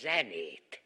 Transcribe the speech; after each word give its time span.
zenét. 0.00 0.85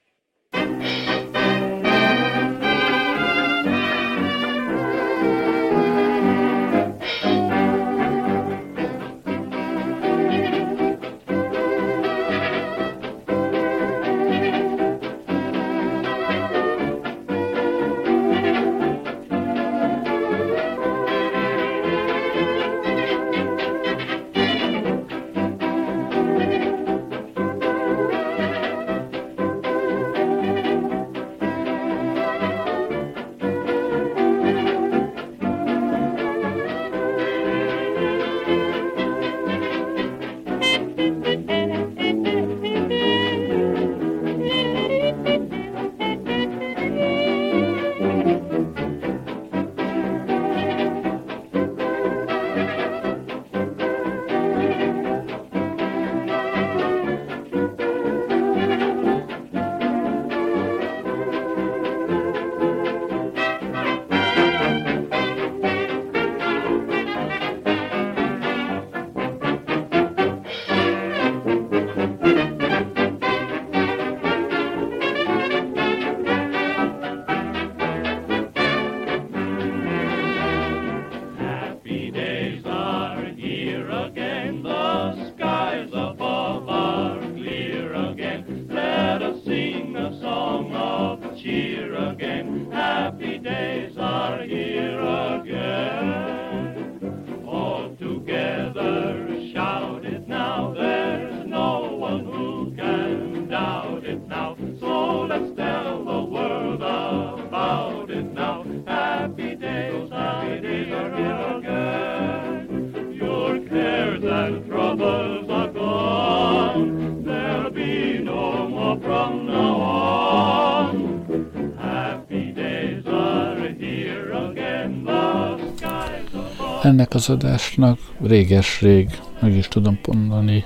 Ennek 126.83 127.15
az 127.15 127.29
adásnak 127.29 127.99
réges-rég 128.23 129.21
meg 129.41 129.57
is 129.57 129.69
tudom 129.69 129.99
mondani 130.07 130.65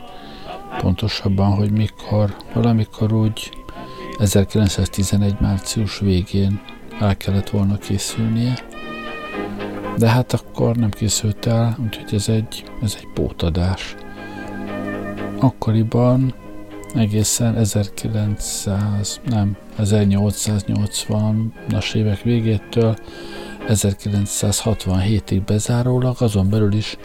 pontosabban, 0.81 1.51
hogy 1.51 1.71
mikor, 1.71 2.37
valamikor 2.53 3.13
úgy 3.13 3.51
1911 4.19 5.37
március 5.41 5.99
végén 5.99 6.61
el 7.01 7.17
kellett 7.17 7.51
volna 7.51 7.79
készülnie, 7.79 8.55
de 9.97 10.09
hát 10.09 10.33
akkor 10.33 10.77
nem 10.77 10.91
készült 10.91 11.47
el, 11.47 11.77
úgyhogy 11.85 12.15
ez 12.15 12.29
egy, 12.29 12.65
ez 12.83 12.95
egy 12.99 13.09
pótadás. 13.15 13.95
Akkoriban 15.39 16.35
egészen 16.95 17.57
1900, 17.57 19.21
nem, 19.29 19.57
1880-as 19.79 21.95
évek 21.95 22.23
végétől 22.23 22.97
1967-ig 23.69 25.43
bezárólag, 25.47 26.17
azon 26.19 26.49
belül 26.51 26.73
is 26.73 26.97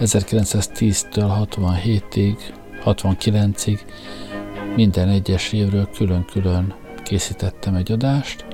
1910-től 0.00 1.46
67-ig, 1.52 2.36
69-ig 2.84 3.78
minden 4.76 5.08
egyes 5.08 5.52
évről 5.52 5.88
külön-külön 5.94 6.74
készítettem 7.02 7.74
egy 7.74 7.92
adást, 7.92 8.44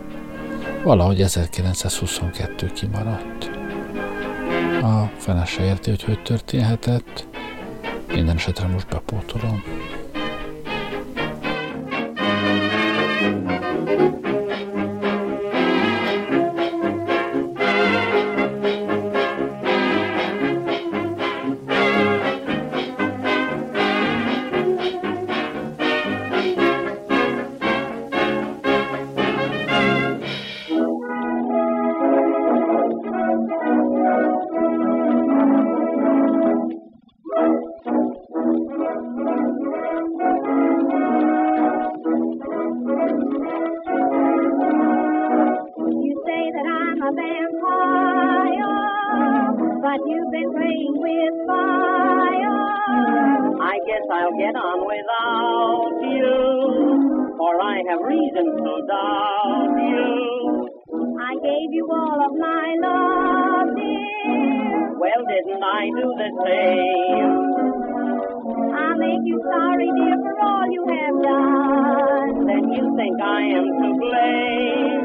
valahogy 0.84 1.20
1922 1.20 2.72
kimaradt. 2.72 3.50
A 4.82 5.10
fene 5.16 5.44
se 5.44 5.64
érti, 5.64 5.90
hogy 5.90 6.02
hogy 6.02 6.22
történhetett, 6.22 7.26
minden 8.08 8.36
esetre 8.36 8.66
most 8.66 8.88
bepótolom. 8.88 9.62
I 53.74 53.78
guess 53.90 54.06
I'll 54.06 54.38
get 54.38 54.54
on 54.54 54.86
without 54.86 55.98
you, 56.06 57.34
for 57.34 57.54
I 57.58 57.82
have 57.90 58.06
reason 58.06 58.46
to 58.54 58.74
doubt 58.86 59.74
you. 59.82 60.70
I 61.18 61.34
gave 61.42 61.74
you 61.74 61.82
all 61.90 62.22
of 62.22 62.38
my 62.38 62.66
love, 62.78 63.74
dear. 63.74 64.94
Well, 64.94 65.22
didn't 65.26 65.58
I 65.58 65.90
do 65.90 66.06
the 66.06 66.30
same? 66.46 67.34
I'll 68.78 68.94
make 68.94 69.26
you 69.26 69.42
sorry, 69.42 69.90
dear, 69.98 70.18
for 70.22 70.36
all 70.38 70.66
you 70.70 70.82
have 70.94 71.18
done. 71.26 72.46
Then 72.46 72.64
you 72.78 72.84
think 72.94 73.18
I 73.26 73.42
am 73.58 73.66
to 73.74 73.90
blame. 73.98 75.02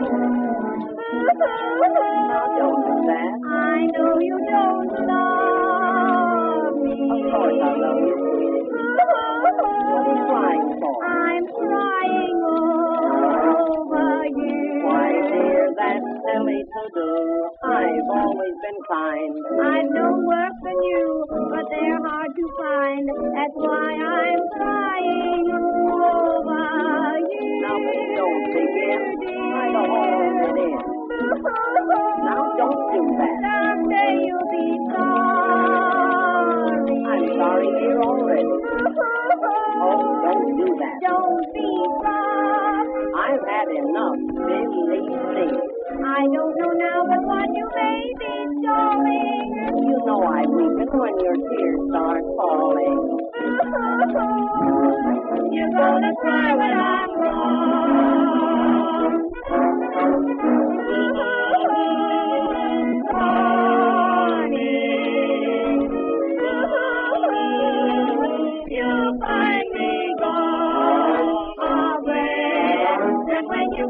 Now, 1.10 2.46
don't 2.54 2.86
do 2.86 2.96
that. 3.10 3.34
I 3.50 3.82
know 3.98 4.14
you 4.22 4.38
don't 4.46 4.94
love 5.10 6.76
me. 6.86 7.02
Of 7.18 7.32
course 7.34 7.62
I 7.66 7.74
love 7.82 7.98
you. 7.98 8.59
What 9.00 9.56
are 9.64 10.08
you 10.12 10.18
crying 10.28 10.72
for? 10.82 10.96
I'm 11.08 11.46
crying 11.48 12.40
over 12.44 14.26
you. 14.28 14.60
Why, 14.84 15.12
dear, 15.32 15.72
that's 15.78 16.10
silly 16.28 16.62
to 16.68 16.84
do. 16.94 17.12
I've 17.64 18.10
always 18.12 18.56
been 18.60 18.80
kind. 18.92 19.34
I've 19.64 19.90
no 19.96 20.08
work 20.28 20.56
than 20.64 20.80
you, 20.84 21.26
but 21.32 21.66
they're 21.72 22.02
hard 22.04 22.32
to 22.36 22.46
find. 22.60 23.08
That's 23.08 23.56
why 23.56 23.90
I'm 24.04 24.44
crying 24.60 25.48
over 25.48 26.60
you. 27.32 27.46
Now, 27.64 27.78
please 27.80 28.12
don't 28.20 28.46
begin. 28.52 29.04
I 29.40 29.68
all 29.80 30.44
it 30.44 30.60
is. 30.60 30.84
Now, 32.20 32.44
don't 32.58 32.84
do 32.94 33.04
that. 33.18 33.36
Someday 33.48 34.14
you'll 34.28 34.52
be 34.52 34.66
sorry. 34.92 35.09
I'm 37.20 37.28
sorry 37.36 37.68
here 37.84 38.00
already. 38.00 38.48
oh, 38.48 40.00
don't 40.24 40.56
do 40.56 40.68
that. 40.80 40.96
Don't 41.04 41.44
be 41.52 41.68
rough. 42.00 42.88
I've 43.20 43.44
had 43.44 43.68
enough. 43.76 44.20
Believe 44.40 45.04
me. 45.36 45.52
I 46.00 46.24
don't 46.32 46.56
know 46.56 46.72
now 46.80 47.04
but 47.12 47.20
what 47.28 47.50
you 47.52 47.68
may 47.76 48.08
be 48.20 48.36
darling. 48.64 49.52
You 49.84 50.00
know 50.08 50.24
I 50.24 50.48
weep 50.48 50.88
when 50.96 51.20
your 51.20 51.36
tears 51.36 51.82
start 51.92 52.24
falling. 52.40 53.20
You're 55.52 55.76
gonna 55.76 56.14
cry 56.22 56.56
when 56.56 56.72
I'm 56.72 57.12
gone. 57.20 57.90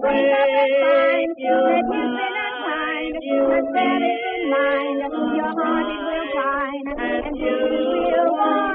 Break 0.09 1.29
your 1.37 1.37
that 1.37 1.37
you've 1.37 1.87
been 1.89 2.15
unkind, 2.17 3.15
and 3.23 3.73
bear 3.73 4.03
it 4.03 4.21
in 4.33 4.41
mind, 4.51 4.99
your 5.37 5.51
heart 5.57 5.87
it 5.95 6.01
will 6.07 6.27
find, 6.35 6.85
and 7.27 7.37
you 7.37 7.57
will 8.15 8.33
want 8.37 8.68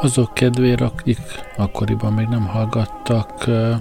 Azok 0.00 0.34
kedvére, 0.34 0.84
akik 0.84 1.18
akkoriban 1.56 2.12
még 2.12 2.26
nem 2.26 2.46
hallgattak 2.46 3.46
ö, 3.46 3.74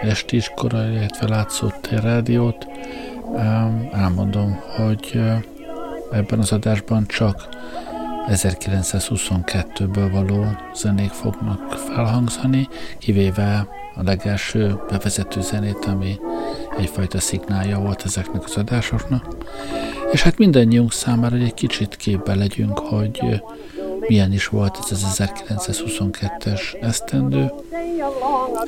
esti 0.00 0.36
iskola, 0.36 0.88
illetve 0.88 1.28
látszott 1.28 1.86
rádiót, 1.86 2.66
elmondom, 3.92 4.60
hogy 4.76 5.10
ö, 5.14 5.32
ebben 6.12 6.38
az 6.38 6.52
adásban 6.52 7.06
csak 7.06 7.48
1922-ből 8.28 10.08
való 10.12 10.44
zenék 10.74 11.10
fognak 11.10 11.72
felhangzani, 11.72 12.68
kivéve 12.98 13.68
a 13.94 14.02
legelső 14.02 14.80
bevezető 14.88 15.40
zenét, 15.40 15.84
ami 15.84 16.18
egyfajta 16.78 17.20
szignálja 17.20 17.78
volt 17.78 18.02
ezeknek 18.04 18.44
az 18.44 18.56
adásoknak. 18.56 19.36
És 20.12 20.22
hát 20.22 20.38
mindannyiunk 20.38 20.92
számára, 20.92 21.36
hogy 21.36 21.44
egy 21.44 21.54
kicsit 21.54 21.96
képbe 21.96 22.34
legyünk, 22.34 22.78
hogy 22.78 23.42
milyen 24.08 24.32
is 24.32 24.46
volt 24.48 24.78
ez 24.82 24.90
az 24.90 25.22
1922-es 25.48 26.82
esztendő. 26.82 27.52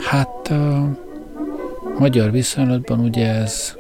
Hát 0.07 0.49
a 0.49 1.99
magyar 1.99 2.31
viszonylatban 2.31 2.99
ugye 3.01 3.27
ez 3.27 3.75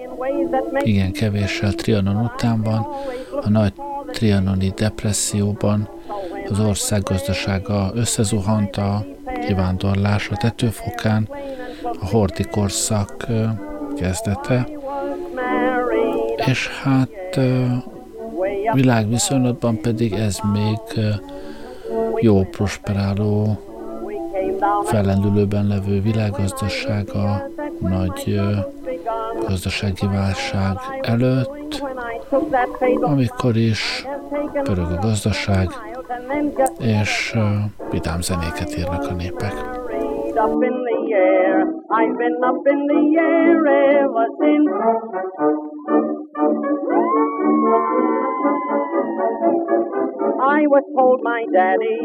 igen 0.78 1.12
kevéssel 1.12 1.72
Trianon 1.72 2.16
után 2.16 2.62
van, 2.62 2.86
a 3.42 3.48
nagy 3.48 3.72
trianoni 4.12 4.72
depresszióban 4.76 5.88
az 6.50 6.60
ország 6.60 7.02
gazdasága 7.02 7.90
összezuhant 7.94 8.76
a 8.76 9.04
kivándorlás 9.46 10.28
a 10.28 10.36
tetőfokán, 10.36 11.28
a 11.82 12.06
horti 12.06 12.44
korszak 12.44 13.26
kezdete, 13.96 14.68
és 16.46 16.68
hát 16.68 17.38
világviszonylatban 18.72 19.80
pedig 19.80 20.12
ez 20.12 20.38
még 20.52 21.04
jó 22.20 22.40
prosperáló, 22.40 23.58
fellendülőben 24.82 25.66
levő 25.66 26.00
világgazdaság 26.00 27.08
a 27.08 27.48
nagy 27.78 28.40
gazdasági 29.48 30.06
válság 30.06 30.76
előtt, 31.00 31.82
amikor 33.00 33.56
is 33.56 34.06
pörög 34.62 34.90
a 34.90 34.98
gazdaság, 35.00 35.68
és 36.78 37.36
vidám 37.90 38.20
zenéket 38.20 38.76
írnak 38.78 39.06
a 39.10 39.14
népek. 39.14 39.52
I've 41.90 42.16
been 42.18 42.36
up 42.44 42.66
in 42.66 42.86
the 42.86 43.02
air 43.18 43.66
ever 43.66 44.26
since. 44.38 45.57
Was 50.68 50.84
told 50.92 51.24
my 51.24 51.42
daddy 51.50 52.00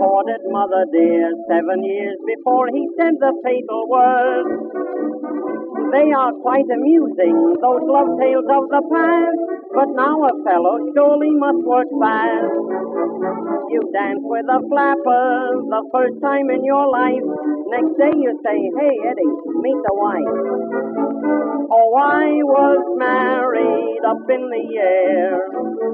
courted 0.00 0.42
mother 0.48 0.84
dear 0.92 1.32
seven 1.48 1.84
years 1.84 2.16
before 2.24 2.68
he 2.72 2.88
said 2.96 3.14
the 3.20 3.32
fatal 3.44 3.84
words. 3.88 4.56
They 5.92 6.08
are 6.10 6.32
quite 6.42 6.66
amusing, 6.66 7.36
those 7.60 7.84
love 7.86 8.10
tales 8.18 8.48
of 8.48 8.64
the 8.72 8.82
past, 8.90 9.40
but 9.76 9.88
now 9.94 10.16
a 10.24 10.32
fellow 10.42 10.76
surely 10.96 11.30
must 11.36 11.62
work 11.62 11.88
fast. 12.00 12.56
You 13.70 13.80
dance 13.92 14.24
with 14.24 14.46
a 14.48 14.60
flapper 14.68 15.26
the 15.68 15.82
first 15.92 16.16
time 16.22 16.48
in 16.50 16.64
your 16.64 16.88
life. 16.88 17.26
Next 17.68 17.92
day 18.00 18.12
you 18.16 18.32
say, 18.42 18.56
hey 18.56 18.94
Eddie, 19.04 19.36
meet 19.60 19.80
the 19.84 19.94
wife. 19.94 20.32
Oh, 21.70 21.90
I 21.98 22.26
was 22.46 22.80
married 22.96 24.02
up 24.06 24.22
in 24.30 24.42
the 24.48 24.64
air, 24.78 25.34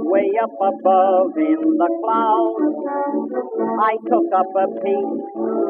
way 0.02 0.28
up 0.42 0.54
above 0.54 1.32
in 1.38 1.60
the 1.78 1.90
clouds. 2.02 2.74
I 3.82 3.92
took 4.06 4.28
up 4.34 4.50
a 4.52 4.66
piece, 4.82 5.24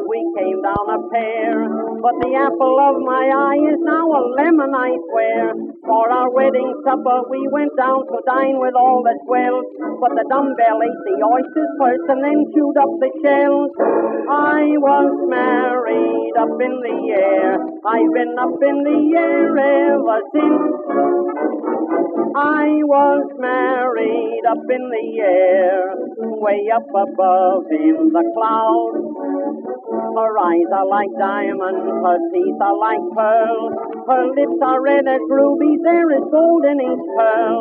we 0.09 0.19
came 0.37 0.59
down 0.61 0.85
a 0.89 0.99
pair, 1.13 1.53
but 2.01 2.15
the 2.21 2.33
apple 2.37 2.77
of 2.81 2.95
my 3.01 3.25
eye 3.29 3.61
is 3.73 3.79
now 3.81 4.05
a 4.09 4.21
lemon, 4.37 4.73
I 4.73 4.91
swear. 5.09 5.53
For 5.85 6.05
our 6.09 6.29
wedding 6.33 6.73
supper, 6.83 7.29
we 7.29 7.47
went 7.51 7.73
down 7.77 8.05
to 8.05 8.17
dine 8.25 8.57
with 8.57 8.75
all 8.75 9.03
the 9.03 9.15
swells, 9.25 9.67
but 10.01 10.11
the 10.17 10.25
dumbbell 10.29 10.79
ate 10.81 11.01
the 11.05 11.17
oysters 11.21 11.71
first 11.79 12.05
and 12.09 12.21
then 12.23 12.39
chewed 12.53 12.77
up 12.77 12.91
the 12.99 13.11
shells. 13.21 13.71
I 14.29 14.61
was 14.81 15.11
married 15.29 16.35
up 16.39 16.55
in 16.57 16.75
the 16.81 16.97
air, 17.13 17.57
I've 17.85 18.13
been 18.13 18.33
up 18.39 18.57
in 18.57 18.77
the 18.83 18.99
air 19.15 19.51
ever 19.57 20.19
since. 20.33 21.52
I 22.15 22.81
was 22.85 23.29
married 23.37 24.45
up 24.49 24.63
in 24.69 24.89
the 24.89 25.21
air, 25.21 25.95
way 26.17 26.69
up 26.73 26.87
above 26.89 27.65
in 27.71 28.11
the 28.13 28.25
clouds. 28.37 29.12
Her 30.13 30.33
eyes 30.37 30.69
are 30.69 30.87
like 30.87 31.09
diamonds, 31.17 31.85
her 32.05 32.19
teeth 32.29 32.59
are 32.61 32.77
like 32.77 33.03
pearls. 33.17 33.73
Her 34.05 34.23
lips 34.29 34.59
are 34.61 34.81
red 34.81 35.05
as 35.09 35.23
rubies, 35.29 35.81
there 35.81 36.09
is 36.17 36.23
gold 36.29 36.63
in 36.69 36.77
each 36.77 37.05
pearl. 37.17 37.59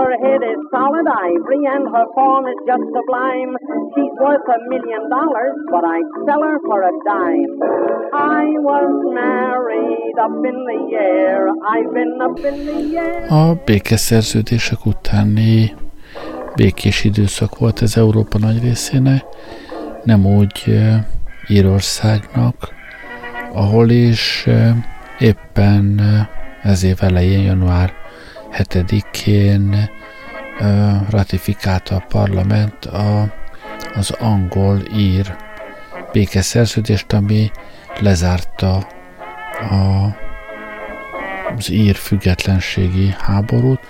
Her 0.00 0.12
head 0.24 0.40
is 0.40 0.60
solid 0.72 1.04
ivory 1.04 1.62
and 1.68 1.84
her 1.92 2.06
form 2.16 2.46
is 2.48 2.60
just 2.64 2.86
sublime. 2.96 3.52
She's 3.92 4.14
worth 4.16 4.46
a 4.48 4.58
million 4.72 5.02
dollars, 5.12 5.56
but 5.68 5.84
I'd 5.84 6.10
sell 6.24 6.42
her 6.48 6.58
for 6.68 6.80
a 6.88 6.94
dime. 7.04 7.52
I 8.14 8.44
was 8.70 8.90
married 9.12 10.16
up 10.24 10.36
in 10.50 10.58
the 10.70 10.80
air, 10.96 11.48
I've 11.74 11.92
been 11.92 12.14
up 12.26 12.38
in 12.48 12.56
the 12.66 12.80
air. 12.98 13.26
A 13.30 13.54
békeszerződések 13.64 14.86
utáni 14.86 15.74
békés 16.56 17.04
időszak 17.04 17.58
volt 17.58 17.82
ez 17.82 17.96
Európa 17.96 18.38
nagy 18.38 18.62
részének, 18.62 19.24
nem 20.04 20.26
úgy 20.26 20.62
eh, 20.66 21.04
Írországnak, 21.50 22.74
ahol 23.52 23.90
is 23.90 24.46
éppen 25.18 26.00
ez 26.62 26.82
év 26.82 26.96
elején, 27.00 27.42
január 27.42 27.92
7-én 28.52 29.88
eh, 30.58 31.00
ratifikálta 31.10 31.94
a 31.94 32.04
parlament 32.08 32.84
a, 32.84 33.34
az 33.94 34.10
angol-ír 34.10 35.36
békeszerződést, 36.12 37.12
ami 37.12 37.50
lezárta 38.00 38.76
a, 39.70 40.06
az 41.56 41.70
ír 41.70 41.94
függetlenségi 41.94 43.14
háborút, 43.18 43.80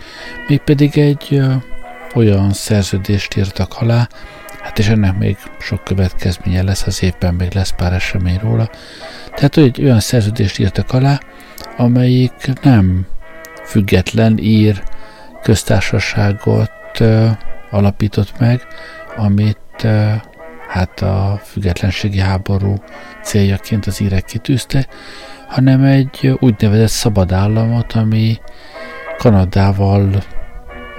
mégpedig 0.48 0.98
egy 0.98 1.40
olyan 2.14 2.52
szerződést 2.52 3.36
írtak 3.36 3.74
alá, 3.78 4.08
és 4.80 4.88
ennek 4.88 5.18
még 5.18 5.36
sok 5.58 5.84
következménye 5.84 6.62
lesz, 6.62 6.86
az 6.86 7.02
évben 7.02 7.34
még 7.34 7.52
lesz 7.52 7.70
pár 7.70 7.92
esemény 7.92 8.38
róla. 8.42 8.70
Tehát 9.34 9.56
egy 9.56 9.82
olyan 9.82 10.00
szerződést 10.00 10.58
írtak 10.58 10.92
alá, 10.92 11.20
amelyik 11.76 12.32
nem 12.62 13.06
független 13.64 14.38
ír 14.38 14.82
köztársaságot 15.42 16.70
ö, 16.98 17.28
alapított 17.70 18.38
meg, 18.38 18.60
amit 19.16 19.82
ö, 19.82 20.10
hát 20.68 21.00
a 21.00 21.40
függetlenségi 21.44 22.18
háború 22.18 22.74
céljaként 23.22 23.86
az 23.86 24.00
írek 24.00 24.24
kitűzte, 24.24 24.86
hanem 25.48 25.84
egy 25.84 26.36
úgynevezett 26.38 26.88
szabad 26.88 27.32
államot, 27.32 27.92
ami 27.92 28.38
Kanadával 29.18 30.22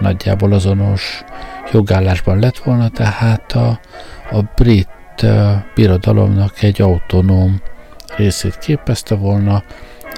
nagyjából 0.01 0.53
azonos 0.53 1.23
jogállásban 1.71 2.39
lett 2.39 2.57
volna, 2.57 2.89
tehát 2.89 3.51
a, 3.51 3.79
a 4.31 4.41
brit 4.55 4.89
birodalomnak 5.75 6.61
egy 6.61 6.81
autonóm 6.81 7.61
részét 8.15 8.57
képezte 8.57 9.15
volna, 9.15 9.63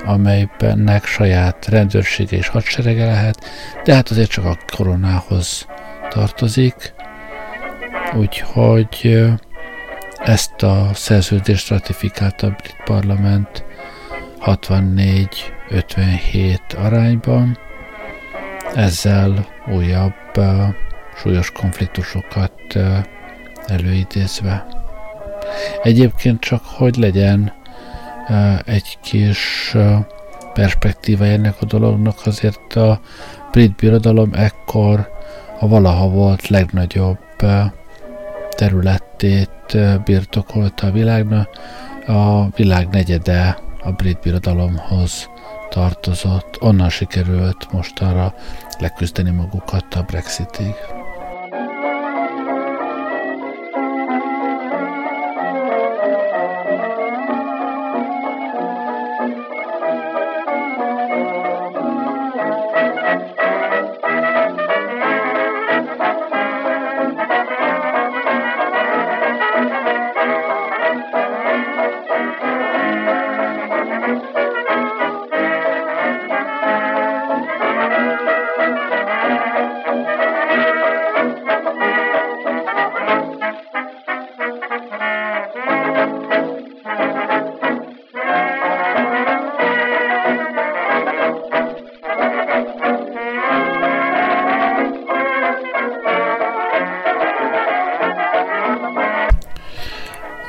amelybennek 0.06 1.06
saját 1.06 1.66
rendőrsége 1.66 2.38
és 2.38 2.48
hadserege 2.48 3.06
lehet, 3.06 3.40
de 3.84 3.94
hát 3.94 4.10
azért 4.10 4.30
csak 4.30 4.46
a 4.46 4.58
koronához 4.76 5.68
tartozik. 6.10 6.94
Úgyhogy 8.16 9.24
ezt 10.18 10.64
a 10.64 10.90
szerződést 10.94 11.70
ratifikálta 11.70 12.48
a 12.48 12.50
brit 12.50 12.78
parlament 12.84 13.64
64-57 14.46 16.58
arányban, 16.78 17.58
ezzel 18.76 19.48
újabb 19.68 20.38
uh, 20.38 20.46
súlyos 21.16 21.52
konfliktusokat 21.52 22.54
uh, 22.76 22.98
előidézve. 23.68 24.66
Egyébként 25.84 26.40
csak 26.40 26.62
hogy 26.66 26.96
legyen 26.96 27.54
egy 28.66 28.98
kis 29.02 29.76
perspektíva 30.54 31.26
ennek 31.26 31.56
a 31.60 31.66
dolognak, 31.66 32.16
azért 32.26 32.76
a 32.76 33.00
brit 33.52 33.76
birodalom 33.76 34.30
ekkor 34.34 35.10
a 35.60 35.68
valaha 35.68 36.10
volt 36.10 36.48
legnagyobb 36.48 37.20
területét 38.50 39.78
birtokolta 40.04 40.88
a 40.88 40.92
világnak, 40.92 41.50
a 42.08 42.50
világ 42.56 42.88
negyede 42.90 43.58
a 43.84 43.92
brit 43.92 44.20
birodalomhoz 44.20 45.30
tartozott, 45.70 46.58
onnan 46.62 46.90
sikerült 46.90 47.72
mostanra 47.72 48.34
leküzdeni 48.82 49.32
magukat 49.32 49.98
a 49.98 50.04
Brexitig. 50.04 51.03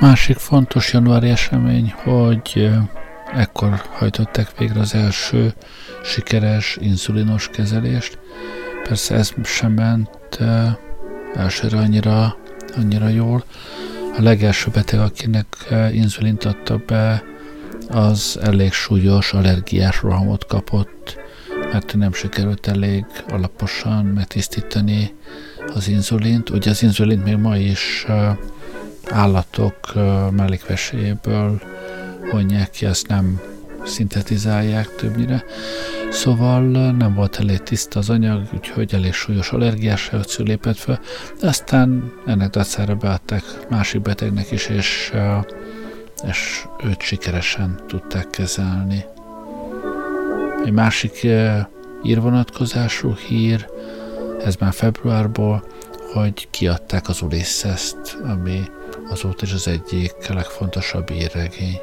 Másik 0.04 0.36
fontos 0.36 0.92
januári 0.92 1.28
esemény, 1.28 1.94
hogy 1.96 2.70
ekkor 3.34 3.82
hajtották 3.92 4.58
végre 4.58 4.80
az 4.80 4.94
első 4.94 5.54
sikeres 6.02 6.76
inzulinos 6.80 7.48
kezelést. 7.48 8.18
Persze 8.88 9.14
ez 9.14 9.32
sem 9.44 9.72
ment 9.72 10.38
elsőre 11.34 11.78
annyira, 11.78 12.36
annyira 12.76 13.08
jól. 13.08 13.44
A 14.18 14.22
legelső 14.22 14.70
beteg, 14.70 15.00
akinek 15.00 15.46
inzulint 15.92 16.44
adtak 16.44 16.84
be, 16.84 17.22
az 17.88 18.38
elég 18.42 18.72
súlyos 18.72 19.32
allergiás 19.32 20.02
rohamot 20.02 20.46
kapott, 20.46 21.16
mert 21.72 21.94
nem 21.94 22.12
sikerült 22.12 22.66
elég 22.66 23.04
alaposan 23.28 24.04
megtisztítani 24.04 25.14
az 25.74 25.88
inzulint. 25.88 26.50
Ugye 26.50 26.70
az 26.70 26.82
inzulint 26.82 27.24
még 27.24 27.36
ma 27.36 27.56
is 27.56 28.06
állatok 29.10 29.76
mellékveséjéből 30.30 31.60
vonják 32.30 32.70
ki, 32.70 32.86
ezt 32.86 33.08
nem 33.08 33.40
szintetizálják 33.84 34.94
többnyire. 34.96 35.44
Szóval 36.10 36.60
nem 36.92 37.14
volt 37.14 37.38
elég 37.38 37.62
tiszta 37.62 37.98
az 37.98 38.10
anyag, 38.10 38.42
úgyhogy 38.54 38.94
elég 38.94 39.12
súlyos 39.12 39.50
allergiás 39.50 40.10
reakció 40.10 40.44
lépett 40.44 40.76
fel, 40.76 41.00
de 41.40 41.48
aztán 41.48 42.12
ennek 42.26 42.50
dacára 42.50 42.94
beadták 42.94 43.42
másik 43.68 44.00
betegnek 44.00 44.50
is, 44.50 44.66
és, 44.66 45.12
és 46.28 46.64
őt 46.84 47.00
sikeresen 47.00 47.80
tudták 47.86 48.30
kezelni. 48.30 49.04
Egy 50.64 50.72
másik 50.72 51.26
írvonatkozású 52.02 53.14
hír, 53.14 53.66
ez 54.44 54.56
már 54.56 54.72
februárból, 54.72 55.64
hogy 56.12 56.48
kiadták 56.50 57.08
az 57.08 57.22
Ulyssest, 57.22 58.18
ami 58.24 58.62
azóta 59.08 59.44
is 59.44 59.52
az 59.52 59.68
egyik 59.68 60.26
legfontosabb 60.28 61.10
írregény. 61.10 61.80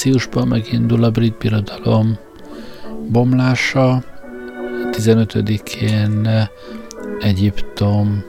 Márciusban 0.00 0.48
megindul 0.48 1.04
a 1.04 1.10
brit 1.10 1.38
birodalom 1.38 2.18
bomlása, 3.08 4.02
15-én 4.90 6.48
Egyiptom 7.18 8.22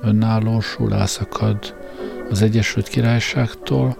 önállósul, 0.00 0.94
elszakad 0.94 1.74
az 2.30 2.42
Egyesült 2.42 2.88
Királyságtól, 2.88 3.96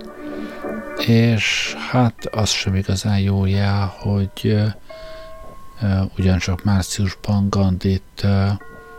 és 1.07 1.77
hát 1.91 2.27
az 2.31 2.51
sem 2.51 2.75
igazán 2.75 3.19
jó 3.19 3.47
jel, 3.47 3.95
hogy 3.99 4.31
uh, 4.45 6.03
ugyancsak 6.19 6.65
márciusban 6.65 7.49
Gandit 7.49 8.27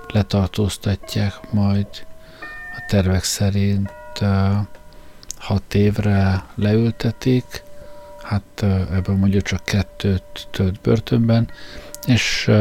letartóztatják, 0.07 1.33
majd. 1.51 1.87
A 2.75 2.85
tervek 2.87 3.23
szerint 3.23 3.91
hat 5.37 5.73
évre 5.73 6.43
leültetik, 6.55 7.67
hát 8.29 8.65
ebből 8.91 9.15
mondjuk 9.15 9.43
csak 9.43 9.63
kettőt 9.63 10.47
tölt 10.51 10.81
börtönben, 10.81 11.49
és 12.07 12.51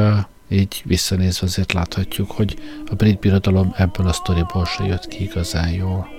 így 0.49 0.83
visszanézve 0.85 1.47
azért 1.47 1.73
láthatjuk, 1.73 2.31
hogy 2.31 2.57
a 2.91 2.95
brit 2.95 3.19
birodalom 3.19 3.73
ebből 3.77 4.07
a 4.07 4.13
sztoriból 4.13 4.65
se 4.65 4.85
jött 4.85 5.07
ki 5.07 5.23
igazán 5.23 5.73
jól. 5.73 6.17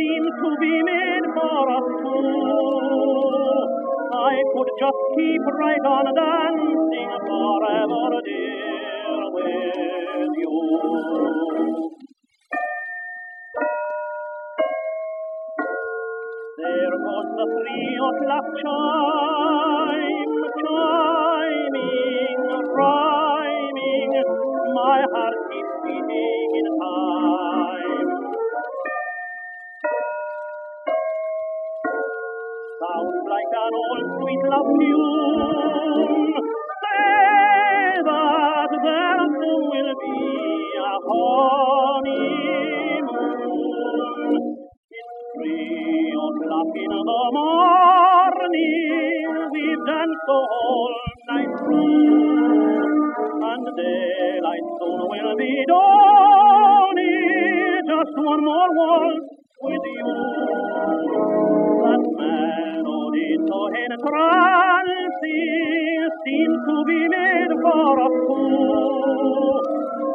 Seems 0.00 0.32
to 0.42 0.50
be 0.60 0.74
made 0.82 1.26
for 1.36 1.62
us 1.76 1.88
two. 2.00 2.32
I 4.16 4.34
could 4.52 4.70
just 4.80 5.02
keep 5.16 5.44
right 5.60 5.84
on 5.96 6.06
dancing 6.16 7.12
forever, 7.28 8.06
dear, 8.24 9.20
with 9.36 10.36
you. 10.40 10.56
There 16.60 16.96
goes 17.06 17.28
the 17.38 17.46
three 17.60 17.94
o'clock 18.08 18.46
chime, 18.62 20.34
chiming, 20.64 22.40
rhyming. 22.78 24.12
My 24.80 25.00
heart 25.12 25.38
keeps 25.50 25.76
beating 25.84 26.39
Sweet 33.70 34.42
love 34.50 34.66
tune. 34.80 36.34
Say 36.82 38.02
that 38.02 38.70
there 38.82 39.26
will 39.70 39.92
be 40.02 40.18
a 40.82 40.94
honeymoon. 41.06 42.02
It's 44.90 45.14
three 45.36 46.10
o'clock 46.18 46.72
in 46.82 46.90
the 46.90 47.20
morning. 47.38 49.30
We've 49.54 49.84
danced 49.86 50.28
all 50.28 50.94
night 51.30 51.54
through, 51.62 53.06
and 53.50 53.66
daylight 53.78 54.66
soon 54.82 55.00
will 55.14 55.34
be 55.38 55.52
dawning. 55.68 57.06
Just 57.86 58.14
one 58.18 58.42
more 58.44 58.70
waltz 58.74 59.30
with 59.62 59.86
you. 59.94 61.59
Melody 64.12 65.46
seems 66.26 66.60
to 66.66 66.84
be 66.86 67.00
made 67.08 67.54
for 67.62 67.94
a 68.00 68.08
fool. 68.26 69.60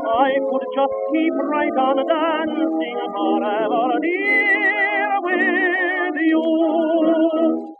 I 0.07 0.31
could 0.35 0.67
just 0.75 0.97
keep 1.13 1.35
right 1.51 1.77
on 1.79 1.97
dancing 2.07 2.99
forever, 3.15 3.99
dear, 4.03 5.09
with 5.23 6.17
you. 6.21 7.74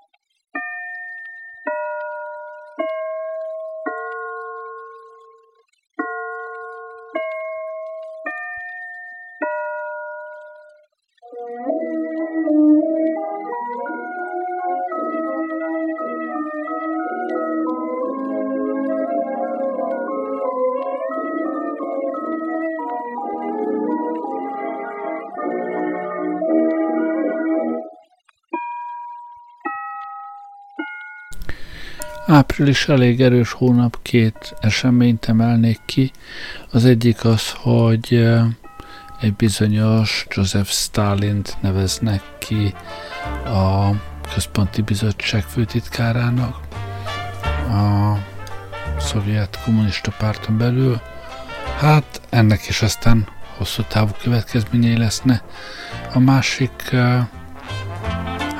Április 32.56 32.88
elég 32.88 33.22
erős 33.22 33.52
hónap, 33.52 33.98
két 34.02 34.56
eseményt 34.60 35.26
emelnék 35.26 35.80
ki. 35.86 36.12
Az 36.72 36.86
egyik 36.86 37.26
az, 37.26 37.52
hogy 37.52 38.28
egy 39.22 39.34
bizonyos 39.34 40.26
Joseph 40.30 40.70
Stalint 40.70 41.58
neveznek 41.62 42.22
ki 42.38 42.74
a 43.46 43.90
Központi 44.34 44.82
Bizottság 44.82 45.44
főtitkárának 45.44 46.60
a 47.70 48.18
szovjet 49.00 49.60
kommunista 49.64 50.12
párton 50.18 50.58
belül. 50.58 51.02
Hát 51.78 52.22
ennek 52.30 52.68
is 52.68 52.82
aztán 52.82 53.28
hosszú 53.58 53.84
távú 53.88 54.12
következményei 54.22 54.98
leszne. 54.98 55.42
A 56.14 56.20
másik 56.20 56.96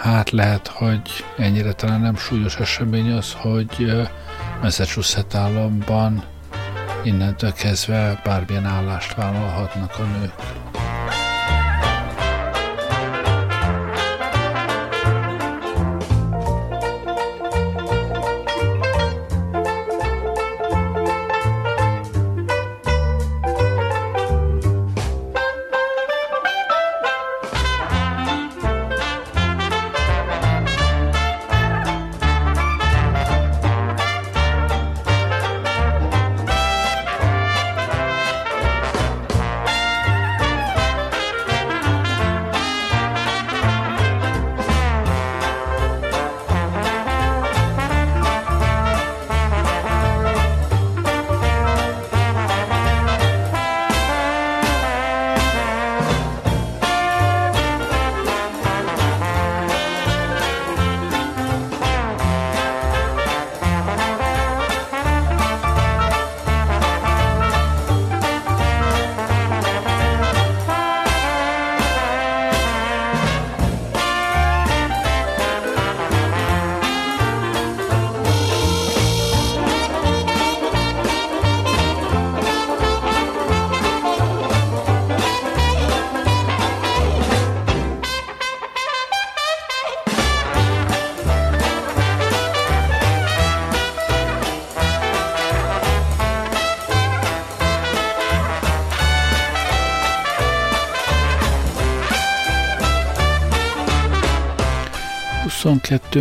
Hát 0.06 0.30
lehet, 0.30 0.68
hogy 0.68 1.02
ennyire 1.38 1.74
talán 1.74 2.02
nem 2.02 2.16
súlyos 2.16 2.56
esemény 2.56 3.12
az, 3.12 3.34
hogy 3.34 3.92
Massachusetts 4.62 5.36
államban 5.36 6.24
innentől 7.04 7.54
kezdve 7.54 8.22
bármilyen 8.24 8.66
állást 8.66 9.16
vállalhatnak 9.16 10.00
a 10.00 10.04
nők. 10.04 10.35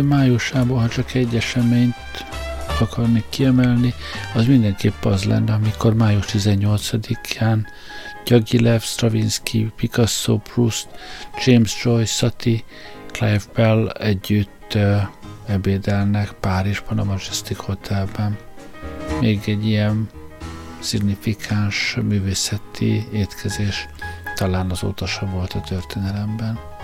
Májusában, 0.03 0.79
ha 0.79 0.87
csak 0.87 1.13
egy 1.13 1.35
eseményt 1.35 1.95
akarnék 2.79 3.25
kiemelni, 3.29 3.93
az 4.33 4.45
mindenképp 4.45 5.05
az 5.05 5.23
lenne, 5.23 5.53
amikor 5.53 5.93
május 5.93 6.25
18-án 6.27 7.65
Gyagilev, 8.25 8.81
Stravinsky, 8.81 9.71
Picasso, 9.75 10.37
Proust, 10.37 10.87
James 11.45 11.83
Joyce, 11.83 12.13
Sati, 12.13 12.63
Clive 13.11 13.41
Bell 13.53 13.89
együtt 13.89 14.77
ebédelnek 15.45 16.31
Párizsban, 16.31 16.99
a 16.99 17.03
Majestic 17.03 17.57
Hotelben. 17.57 18.37
Még 19.19 19.41
egy 19.45 19.65
ilyen 19.65 20.09
szignifikáns 20.79 21.97
művészeti 22.03 23.07
étkezés 23.13 23.87
talán 24.35 24.71
azóta 24.71 25.05
sem 25.05 25.31
volt 25.31 25.53
a 25.53 25.61
történelemben. 25.61 26.74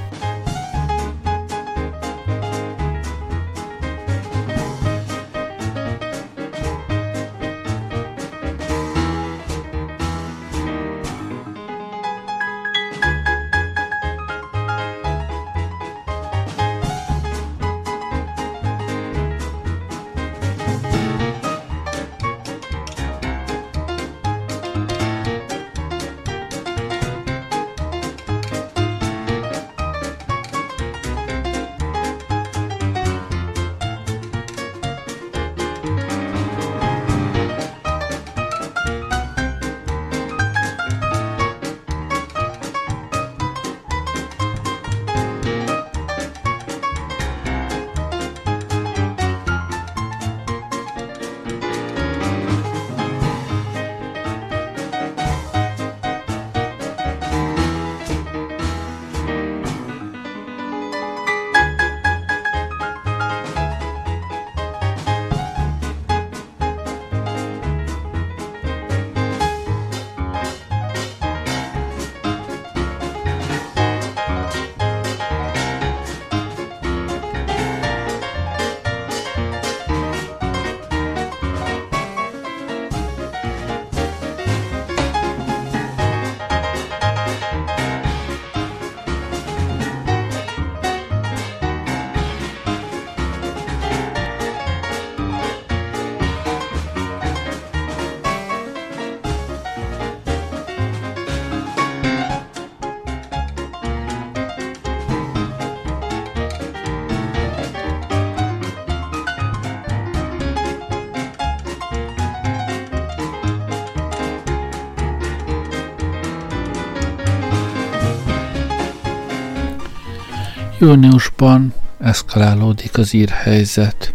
Júniusban 120.82 121.74
eszkalálódik 122.00 122.98
az 122.98 123.14
írhelyzet. 123.14 124.14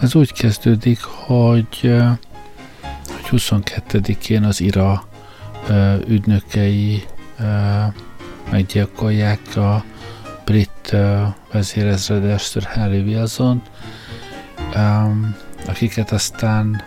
Ez 0.00 0.14
úgy 0.14 0.32
kezdődik, 0.32 1.02
hogy, 1.02 1.80
hogy 3.06 3.28
22-én 3.30 4.44
az 4.44 4.60
IRA 4.60 5.08
ügynökei 6.06 7.04
meggyilkolják 8.50 9.56
a 9.56 9.84
brit 10.44 10.96
vezérezredes 11.52 12.42
Sir 12.42 12.62
Henry 12.62 13.00
Wilson, 13.00 13.62
akiket 15.66 16.10
aztán 16.12 16.82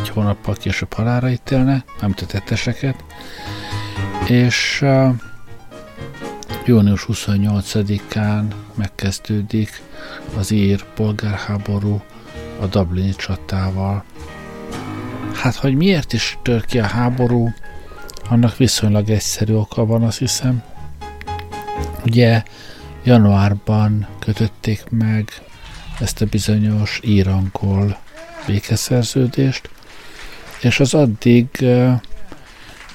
egy 0.00 0.08
hónappal 0.08 0.54
később 0.54 0.92
halára 0.92 1.30
ítélnek, 1.30 1.84
nem 2.00 2.12
tetteseket, 2.12 3.04
és 4.28 4.84
június 6.66 7.06
28-án 7.08 8.44
megkezdődik 8.74 9.82
az 10.38 10.50
ír 10.50 10.84
polgárháború 10.94 12.02
a 12.60 12.66
Dublini 12.66 13.14
csatával. 13.16 14.04
Hát, 15.34 15.54
hogy 15.54 15.74
miért 15.74 16.12
is 16.12 16.38
tör 16.42 16.64
ki 16.64 16.78
a 16.78 16.86
háború, 16.86 17.52
annak 18.28 18.56
viszonylag 18.56 19.10
egyszerű 19.10 19.54
oka 19.54 19.86
van, 19.86 20.02
azt 20.02 20.18
hiszem. 20.18 20.62
Ugye 22.04 22.42
januárban 23.02 24.06
kötötték 24.18 24.84
meg 24.90 25.28
ezt 26.00 26.20
a 26.20 26.26
bizonyos 26.26 27.00
írankol 27.02 27.98
békeszerződést, 28.46 29.70
és 30.60 30.80
az 30.80 30.94
addig 30.94 31.48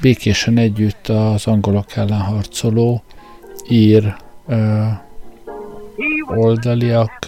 békésen 0.01 0.58
együtt 0.58 1.08
az 1.08 1.47
angolok 1.47 1.95
ellen 1.95 2.21
harcoló 2.21 3.03
ír 3.69 4.15
oldaliak 6.36 7.25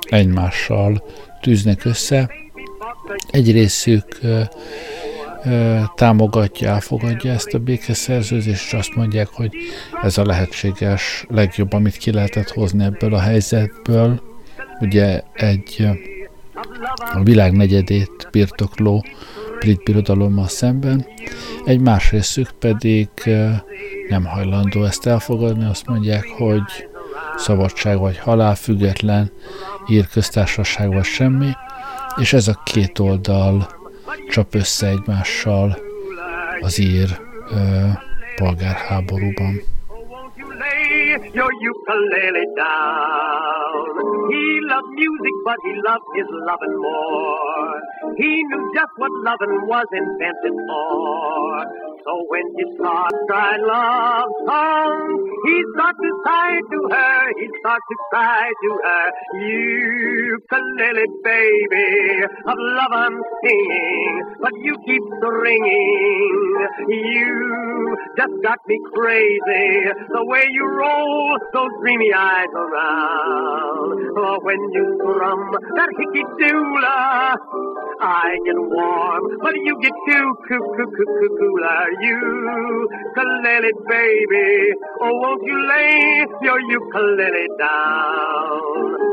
egymással 0.00 1.02
tűznek 1.40 1.84
össze. 1.84 2.30
Egy 3.30 3.52
részük 3.52 4.20
támogatja, 5.94 6.68
elfogadja 6.68 7.32
ezt 7.32 7.54
a 7.54 7.58
békeszerződést, 7.58 8.64
és 8.66 8.72
azt 8.72 8.94
mondják, 8.94 9.28
hogy 9.28 9.50
ez 10.02 10.18
a 10.18 10.24
lehetséges 10.24 11.24
legjobb, 11.28 11.72
amit 11.72 11.96
ki 11.96 12.12
lehetett 12.12 12.50
hozni 12.50 12.84
ebből 12.84 13.14
a 13.14 13.20
helyzetből. 13.20 14.20
Ugye 14.80 15.22
egy 15.32 15.88
a 17.14 17.22
világ 17.22 17.52
negyedét 17.52 18.28
birtokló 18.30 19.04
brit 19.62 19.82
birodalommal 19.82 20.48
szemben, 20.48 21.06
egy 21.64 21.80
más 21.80 22.12
pedig 22.58 23.08
nem 24.08 24.24
hajlandó 24.24 24.84
ezt 24.84 25.06
elfogadni, 25.06 25.64
azt 25.64 25.86
mondják, 25.86 26.26
hogy 26.28 26.88
szabadság 27.36 27.98
vagy 27.98 28.18
halál, 28.18 28.54
független 28.54 29.30
ír 29.88 30.06
köztársaság 30.06 30.92
vagy 30.92 31.04
semmi, 31.04 31.50
és 32.16 32.32
ez 32.32 32.48
a 32.48 32.60
két 32.64 32.98
oldal 32.98 33.68
csap 34.30 34.54
össze 34.54 34.86
egymással 34.88 35.78
az 36.60 36.78
ír 36.78 37.20
ö, 37.50 37.86
polgárháborúban. 38.36 39.71
Your 41.34 41.50
ukulele 41.60 42.46
down. 42.56 43.84
He 44.32 44.44
loved 44.68 44.92
music, 44.96 45.36
but 45.44 45.58
he 45.64 45.72
loved 45.84 46.08
his 46.16 46.28
loving 46.48 46.76
more. 46.80 47.72
He 48.16 48.32
knew 48.44 48.64
just 48.74 48.92
what 48.96 49.12
loving 49.24 49.54
was 49.68 49.86
invented 49.92 50.56
for. 50.68 51.64
So 52.04 52.12
when 52.28 52.46
he 52.56 52.64
you 52.64 52.76
start 52.78 53.12
crying 53.28 53.62
love 53.66 54.30
songs, 54.46 55.20
he 55.46 55.56
start 55.76 55.96
to 56.00 56.10
sigh 56.24 56.60
to 56.60 56.78
her, 56.90 57.18
he 57.38 57.46
start 57.60 57.80
to 57.90 57.96
cry 58.10 58.46
to 58.48 58.70
her. 58.84 59.04
You 59.40 60.38
ukulele 60.40 61.06
baby, 61.24 62.24
of 62.46 62.56
love 62.58 62.92
I'm 62.92 63.16
singing, 63.44 64.22
but 64.40 64.52
you 64.62 64.74
keep 64.86 65.02
ringing. 65.22 66.68
You 66.88 67.96
just 68.16 68.36
got 68.42 68.58
me 68.66 68.78
crazy, 68.94 69.90
the 70.12 70.24
way 70.26 70.44
you 70.50 70.64
roll 70.66 71.01
those 71.52 71.72
dreamy 71.80 72.12
eyes 72.12 72.52
around. 72.54 73.98
Oh, 74.16 74.38
when 74.42 74.60
you 74.72 74.84
strum 74.98 75.40
that 75.76 75.90
hickey 75.98 76.24
doola, 76.40 77.36
I 78.00 78.36
get 78.44 78.58
warm, 78.58 79.22
but 79.42 79.54
you 79.54 79.74
get 79.80 79.92
too 80.08 80.28
coo 80.48 80.58
coo 80.58 80.88
coo 80.96 81.10
coo 81.18 81.30
cooler. 81.38 81.82
You 82.00 82.18
ukulele 83.16 83.72
baby, 83.88 84.72
oh 85.00 85.12
won't 85.22 85.42
you 85.44 85.58
lay 85.68 86.26
your 86.42 86.60
ukulele 86.60 87.46
down? 87.58 89.11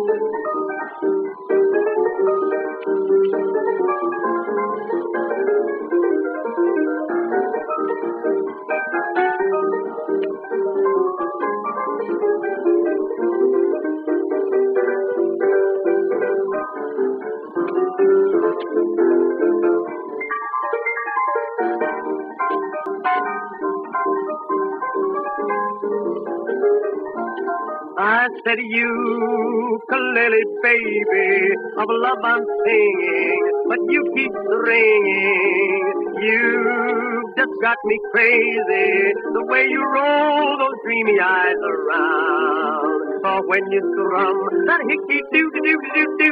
I 28.02 28.28
said, 28.46 28.60
you, 28.60 29.80
ukulele 29.92 30.44
baby, 30.64 31.52
of 31.78 31.88
love 31.90 32.24
I'm 32.24 32.46
singing, 32.66 33.42
but 33.68 33.80
you 33.90 34.02
keep 34.16 34.32
ringing. 34.32 35.84
You've 36.22 37.36
just 37.36 37.52
got 37.62 37.76
me 37.84 38.00
crazy, 38.14 39.12
the 39.34 39.46
way 39.50 39.66
you 39.68 39.84
roll 39.84 40.58
those 40.60 40.80
dreamy 40.86 41.20
eyes 41.20 41.60
around 41.72 42.99
for 43.22 43.38
when 43.48 43.64
it's 43.72 43.94
rum. 43.98 44.38
That 44.68 44.82
hickey 44.90 45.20
doo 45.34 45.48
doo 45.54 45.62
doo 45.64 45.78
doo 45.96 46.10
doo. 46.20 46.28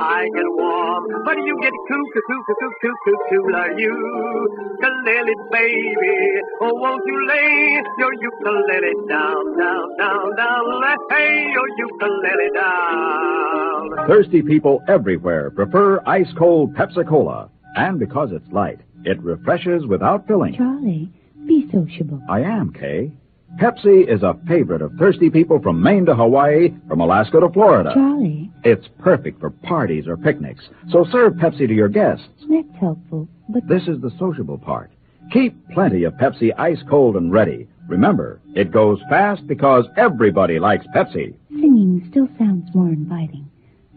I 0.00 0.26
get 0.34 0.48
warm, 0.58 1.02
but 1.24 1.36
you 1.44 1.54
get 1.62 1.72
coo 1.88 2.04
coo 2.12 2.22
coo 2.26 2.42
coo 2.46 2.72
coo 2.82 2.94
coo 3.04 3.18
coo 3.28 3.44
la. 3.52 3.64
Ukulele 3.78 5.34
baby, 5.50 6.18
oh 6.60 6.74
won't 6.74 7.02
you 7.06 7.18
lay 7.28 7.82
your 7.98 8.12
ukulele 8.14 8.92
down, 9.08 9.58
down, 9.58 9.96
down, 9.98 10.36
down? 10.36 10.80
Lay 11.10 11.50
your 11.52 11.68
ukulele 11.78 12.50
down. 12.54 14.08
Thirsty 14.08 14.42
people 14.42 14.82
everywhere 14.88 15.50
prefer 15.50 16.00
ice 16.06 16.32
cold 16.36 16.74
Pepsi 16.74 17.06
Cola, 17.08 17.50
and 17.76 17.98
because 17.98 18.30
it's 18.32 18.50
light, 18.52 18.80
it 19.04 19.22
refreshes 19.22 19.86
without 19.86 20.26
filling. 20.26 20.54
Charlie, 20.54 21.10
be 21.46 21.68
sociable. 21.72 22.20
I 22.28 22.40
am, 22.40 22.72
Kay. 22.72 23.12
Pepsi 23.58 24.06
is 24.08 24.22
a 24.22 24.36
favorite 24.46 24.82
of 24.82 24.92
thirsty 24.98 25.30
people 25.30 25.60
from 25.60 25.82
Maine 25.82 26.06
to 26.06 26.14
Hawaii, 26.14 26.72
from 26.86 27.00
Alaska 27.00 27.40
to 27.40 27.48
Florida. 27.48 27.90
Charlie, 27.92 28.50
It's 28.62 28.86
perfect 29.00 29.40
for 29.40 29.50
parties 29.50 30.06
or 30.06 30.16
picnics, 30.16 30.68
so 30.90 31.04
serve 31.10 31.34
Pepsi 31.34 31.66
to 31.66 31.74
your 31.74 31.88
guests. 31.88 32.24
that's 32.48 32.68
helpful, 32.80 33.28
but 33.48 33.66
This 33.66 33.82
is 33.88 34.00
the 34.00 34.12
sociable 34.18 34.58
part. 34.58 34.92
Keep 35.32 35.70
plenty 35.70 36.04
of 36.04 36.14
Pepsi 36.14 36.52
ice 36.56 36.82
cold 36.88 37.16
and 37.16 37.32
ready. 37.32 37.66
Remember, 37.88 38.40
it 38.54 38.70
goes 38.70 39.00
fast 39.10 39.44
because 39.48 39.86
everybody 39.96 40.58
likes 40.60 40.86
Pepsi. 40.94 41.34
singing 41.50 42.06
still 42.10 42.28
sounds 42.38 42.72
more 42.74 42.88
inviting. 42.88 43.44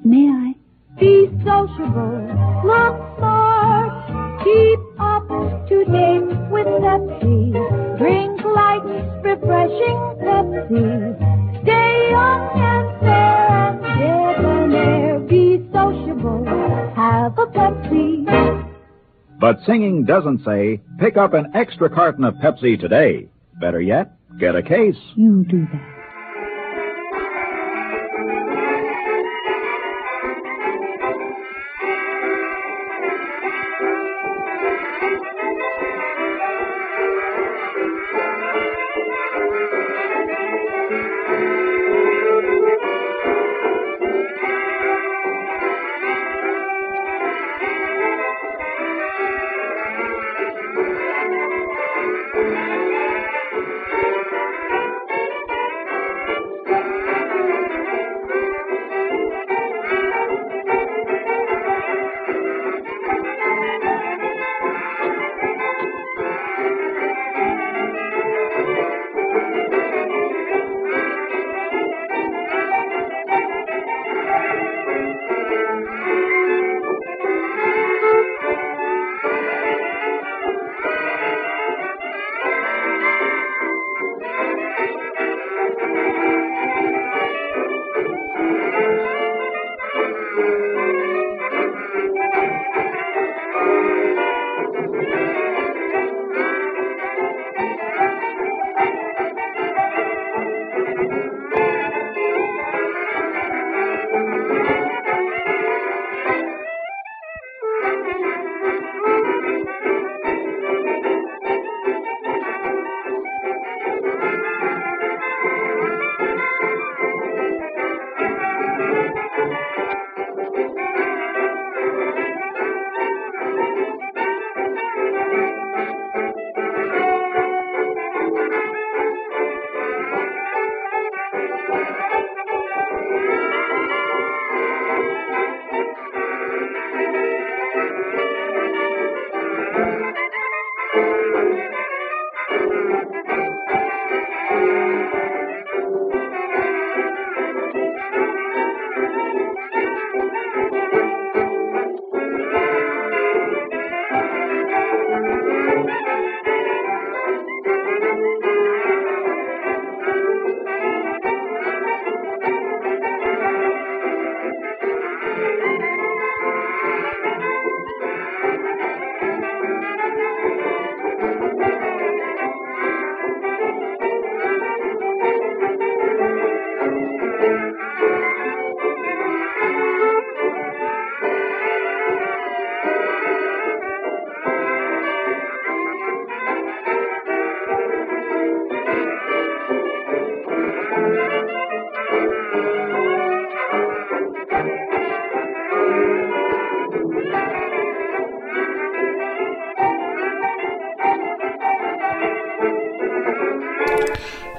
May 0.03 0.27
I? 0.27 0.55
Be 0.99 1.27
sociable, 1.45 2.27
look 2.65 3.17
smart, 3.17 4.43
keep 4.43 4.79
up 4.99 5.27
to 5.69 5.85
date 5.85 6.49
with 6.49 6.67
Pepsi. 6.67 7.97
Drink 7.99 8.30
light, 8.45 8.83
refreshing 9.23 9.99
Pepsi. 10.21 11.61
Stay 11.63 12.09
young 12.11 12.49
and 12.55 12.99
fair 13.01 13.79
and 13.83 14.37
debonair. 14.43 15.19
Be 15.19 15.57
sociable, 15.71 16.45
have 16.95 17.37
a 17.37 17.45
Pepsi. 17.47 18.67
But 19.39 19.57
singing 19.65 20.05
doesn't 20.05 20.45
say, 20.45 20.81
pick 20.99 21.17
up 21.17 21.33
an 21.33 21.51
extra 21.55 21.89
carton 21.89 22.23
of 22.23 22.35
Pepsi 22.35 22.79
today. 22.79 23.27
Better 23.59 23.81
yet, 23.81 24.13
get 24.39 24.55
a 24.55 24.61
case. 24.61 24.97
You 25.15 25.43
do 25.49 25.65
that. 25.71 25.90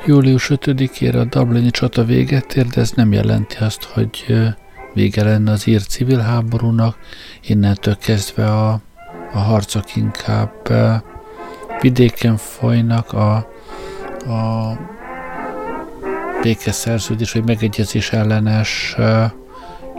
Július 0.07 0.51
5-ére 0.55 1.21
a 1.21 1.25
Dublini 1.25 1.71
csata 1.71 2.05
véget 2.05 2.55
ér, 2.55 2.67
de 2.67 2.81
ez 2.81 2.91
nem 2.91 3.13
jelenti 3.13 3.57
azt, 3.61 3.85
hogy 3.85 4.27
vége 4.95 5.25
lenne 5.25 5.51
az 5.51 5.67
ír 5.67 5.83
civil 5.83 6.19
háborúnak. 6.19 6.97
Innentől 7.43 7.97
kezdve 7.97 8.47
a, 8.47 8.81
a 9.33 9.39
harcok 9.39 9.97
inkább 9.97 10.53
vidéken 11.81 12.37
folynak, 12.37 13.13
a, 13.13 13.35
a 14.27 14.77
békeszerződés 16.43 17.33
vagy 17.33 17.45
megegyezés 17.45 18.13
ellenes 18.13 18.97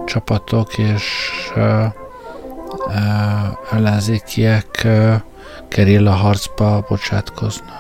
csapatok 0.06 0.78
és 0.78 1.04
ellenzékiek 3.72 4.88
gerilla 5.70 6.12
harcba 6.12 6.86
bocsátkoznak. 6.90 7.73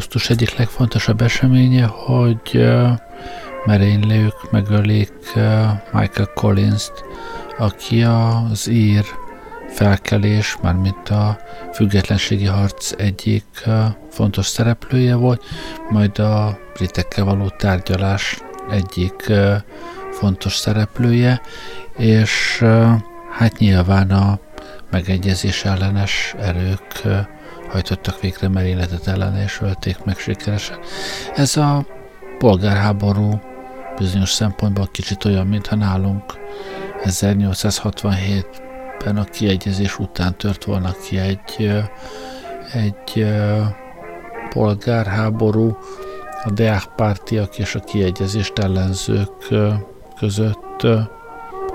Augusztus 0.00 0.30
egyik 0.30 0.56
legfontosabb 0.56 1.20
eseménye, 1.20 1.84
hogy 1.84 2.68
merénylők 3.64 4.50
megölik 4.50 5.12
Michael 5.92 6.30
Collins-t, 6.34 6.92
aki 7.58 8.02
az 8.02 8.68
ír 8.68 9.04
felkelés, 9.68 10.56
mármint 10.62 11.08
a 11.08 11.38
függetlenségi 11.72 12.44
harc 12.44 12.92
egyik 12.96 13.44
fontos 14.10 14.46
szereplője 14.46 15.14
volt, 15.14 15.44
majd 15.90 16.18
a 16.18 16.58
britekkel 16.74 17.24
való 17.24 17.48
tárgyalás 17.48 18.42
egyik 18.70 19.32
fontos 20.12 20.56
szereplője, 20.56 21.40
és 21.96 22.64
hát 23.30 23.58
nyilván 23.58 24.10
a 24.10 24.38
megegyezés 24.90 25.64
ellenes 25.64 26.34
erők 26.38 27.02
hajtottak 27.70 28.20
végre 28.20 28.48
merényletet 28.48 29.06
ellen, 29.06 29.36
és 29.36 29.60
ölték 29.60 30.04
meg 30.04 30.18
sikeresen. 30.18 30.78
Ez 31.34 31.56
a 31.56 31.86
polgárháború 32.38 33.40
bizonyos 33.98 34.30
szempontból 34.30 34.88
kicsit 34.92 35.24
olyan, 35.24 35.46
mintha 35.46 35.76
nálunk 35.76 36.22
1867-ben 37.04 39.16
a 39.16 39.24
kiegyezés 39.24 39.98
után 39.98 40.36
tört 40.36 40.64
volna 40.64 40.92
ki 40.92 41.18
egy, 41.18 41.72
egy 42.72 43.26
polgárháború, 44.48 45.76
a 46.44 46.50
Deák 46.50 46.84
pártiak 46.96 47.58
és 47.58 47.74
a 47.74 47.80
kiegyezést 47.80 48.58
ellenzők 48.58 49.48
között 50.18 50.86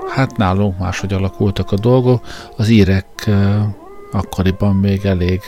hát 0.08 0.36
nálunk 0.36 0.78
máshogy 0.78 1.12
alakultak 1.12 1.72
a 1.72 1.76
dolgok. 1.76 2.26
Az 2.56 2.68
írek 2.68 3.30
akkoriban 4.12 4.76
még 4.76 5.04
elég 5.04 5.40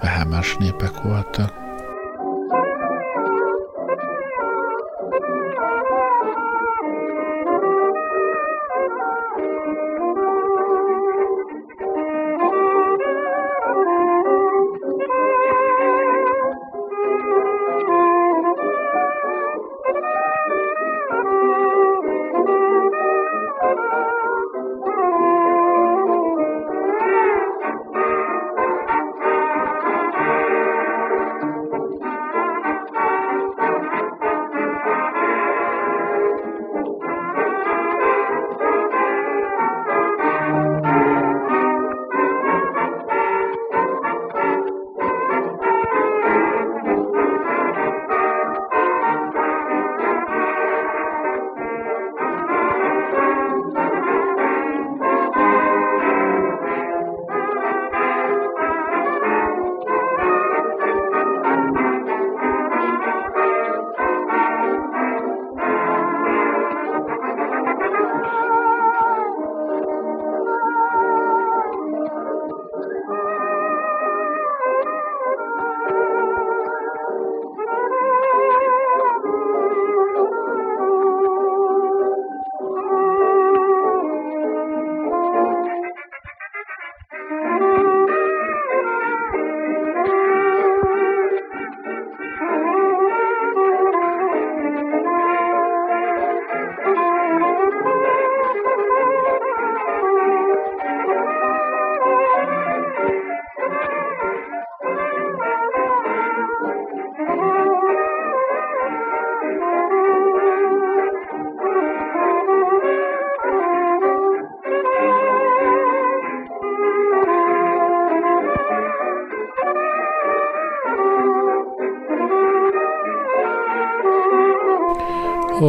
vehemes 0.00 0.56
népek 0.56 1.02
voltak. 1.02 1.61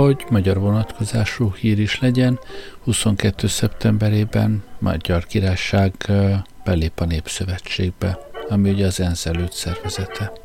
Hogy 0.04 0.26
magyar 0.30 0.60
vonatkozású 0.60 1.54
hír 1.54 1.80
is 1.80 2.00
legyen. 2.00 2.40
22. 2.84 3.48
szeptemberében 3.48 4.64
Magyar 4.80 5.26
Királyság 5.26 5.94
belép 6.64 7.00
a 7.00 7.06
Népszövetségbe, 7.06 8.20
ami 8.50 8.70
ugye 8.70 8.86
az 8.86 9.00
ENSZ 9.00 9.26
előtt 9.26 9.52
szervezete. 9.52 10.43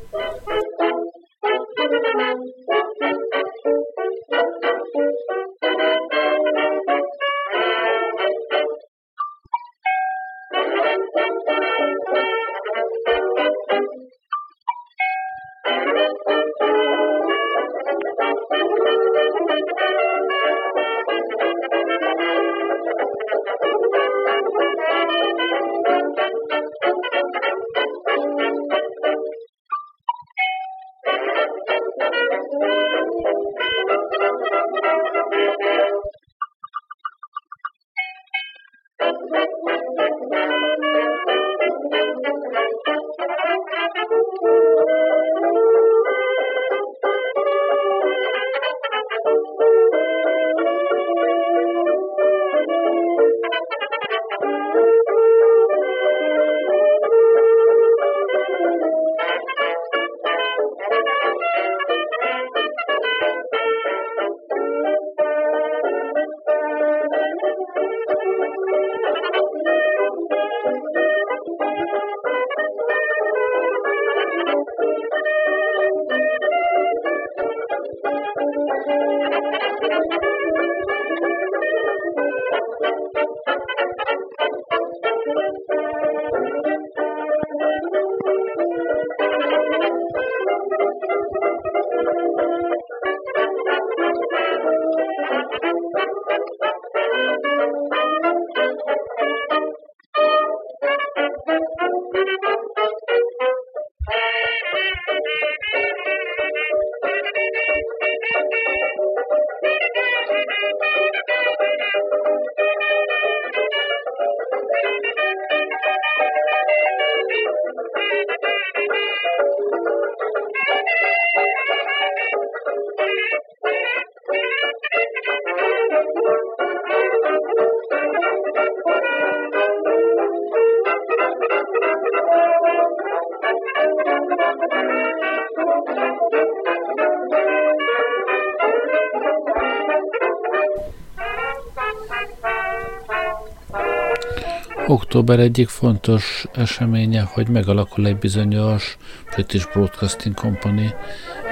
Október 145.09 145.39
egyik 145.39 145.67
fontos 145.67 146.45
eseménye, 146.53 147.21
hogy 147.21 147.47
megalakul 147.47 148.07
egy 148.07 148.17
bizonyos 148.17 148.97
British 149.33 149.71
Broadcasting 149.71 150.35
Company, 150.35 150.93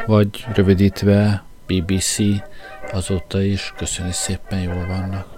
vagy 0.05 0.45
rövidítve 0.53 1.43
BBC 1.67 2.17
azóta 2.91 3.41
is, 3.41 3.73
köszöni 3.77 4.11
szépen 4.11 4.59
jól 4.59 4.85
vannak. 4.87 5.36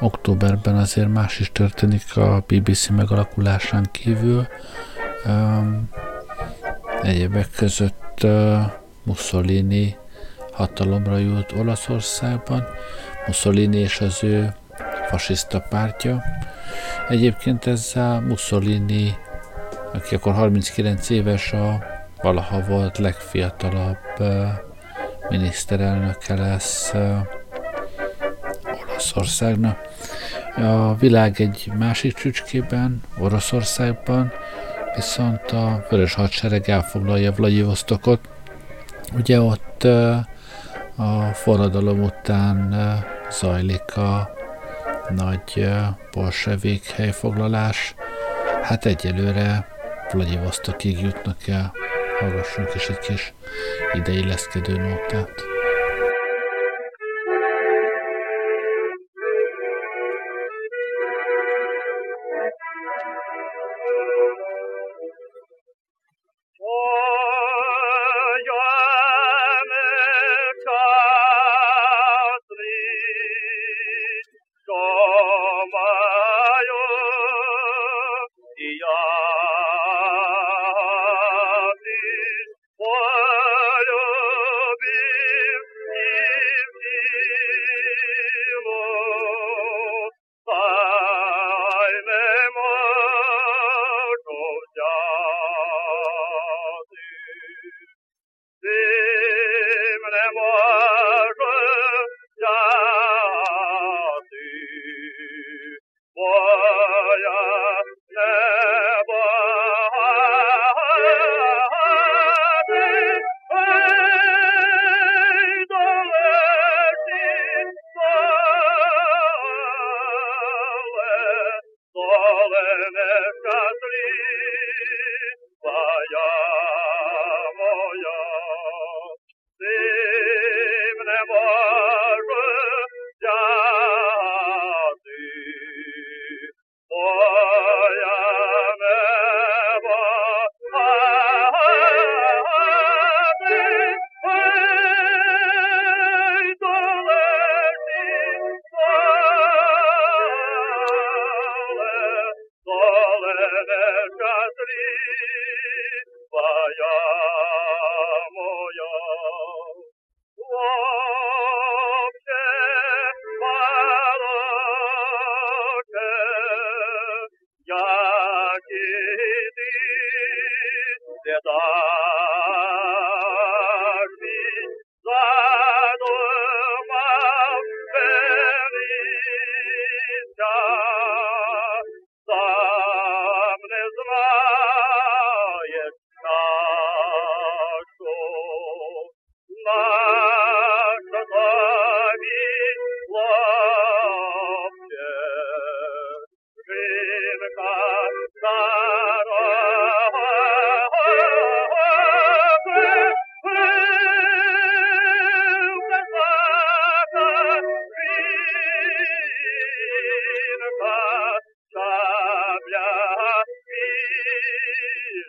Októberben 0.00 0.76
azért 0.76 1.08
más 1.08 1.38
is 1.38 1.52
történik 1.52 2.16
a 2.16 2.44
BBC 2.46 2.88
megalakulásán 2.88 3.88
kívül. 3.90 4.46
Um, 5.26 5.90
egyébek 7.02 7.50
között 7.56 8.18
uh, 8.22 8.60
Mussolini 9.04 9.96
hatalomra 10.52 11.18
jut 11.18 11.52
Olaszországban, 11.52 12.64
Mussolini 13.26 13.76
és 13.76 14.00
az 14.00 14.24
ő 14.24 14.54
fasiszta 15.08 15.60
pártja. 15.60 16.22
Egyébként 17.08 17.66
ezzel 17.66 18.20
Mussolini, 18.20 19.14
aki 19.92 20.14
akkor 20.14 20.32
39 20.32 21.10
éves, 21.10 21.52
a 21.52 21.84
valaha 22.22 22.60
volt 22.60 22.98
legfiatalabb 22.98 23.98
uh, 24.18 24.46
miniszterelnöke 25.28 26.34
lesz 26.34 26.92
uh, 26.94 27.18
Olaszországnak. 28.96 29.78
A 30.56 30.94
világ 30.94 31.40
egy 31.40 31.72
másik 31.78 32.14
csücskében, 32.14 33.02
Oroszországban, 33.18 34.32
viszont 34.94 35.50
a 35.50 35.86
Vörös 35.90 36.14
Hadsereg 36.14 36.68
elfoglalja 36.68 37.32
Vladivostokot. 37.32 38.28
Ugye 39.14 39.40
ott 39.40 39.84
a 40.96 41.32
forradalom 41.32 42.02
után 42.02 42.74
zajlik 43.30 43.96
a 43.96 44.30
nagy 45.14 45.68
bolsevik 46.12 46.90
helyfoglalás. 46.90 47.94
Hát 48.62 48.86
egyelőre 48.86 49.68
Vladivostokig 50.12 51.00
jutnak 51.00 51.48
el. 51.48 51.72
Hallgassunk 52.20 52.74
is 52.74 52.88
egy 52.88 52.98
kis 52.98 53.32
ideilleszkedő 53.92 54.76
nótát. 54.76 55.55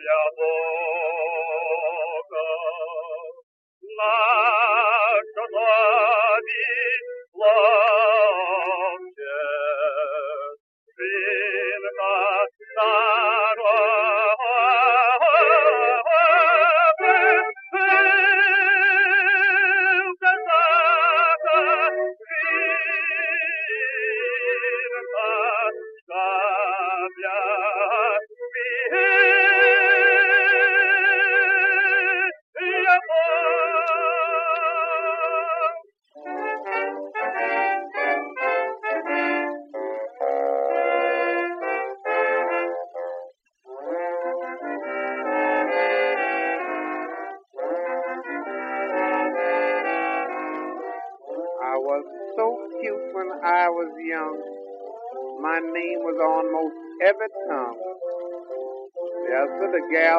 Ya, 0.08 0.14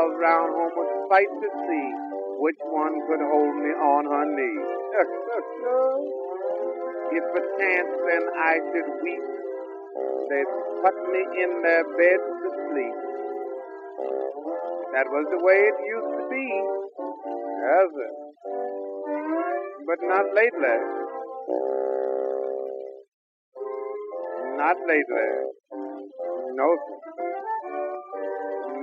gals 0.10 0.22
round 0.22 0.54
home 0.54 0.72
would 0.76 1.10
fight 1.10 1.30
to 1.30 1.50
see 1.68 1.94
which 2.40 2.58
one 2.62 2.94
could 3.08 3.22
hold 3.22 3.56
me 3.56 3.70
on 3.70 4.06
her 4.06 4.26
knee. 4.26 4.60
if 7.18 7.24
perchance 7.34 7.94
then 8.08 8.24
I 8.36 8.60
should 8.72 8.90
weep, 9.04 9.24
they'd 10.30 10.54
put 10.82 10.96
me 11.12 11.22
in 11.44 11.62
their 11.62 11.84
beds 11.84 12.30
to 12.42 12.50
sleep. 12.72 12.96
That 14.94 15.08
was 15.10 15.26
the 15.30 15.40
way 15.44 15.60
it 15.70 15.78
used 15.86 16.18
to 16.18 16.24
be. 16.30 16.46
Yes, 17.62 17.90
sir. 17.94 18.12
But 19.86 20.00
not 20.04 20.26
lately. 20.34 20.80
Not 24.58 24.78
lately. 24.88 25.30
No, 26.56 26.78
sir. 26.88 26.99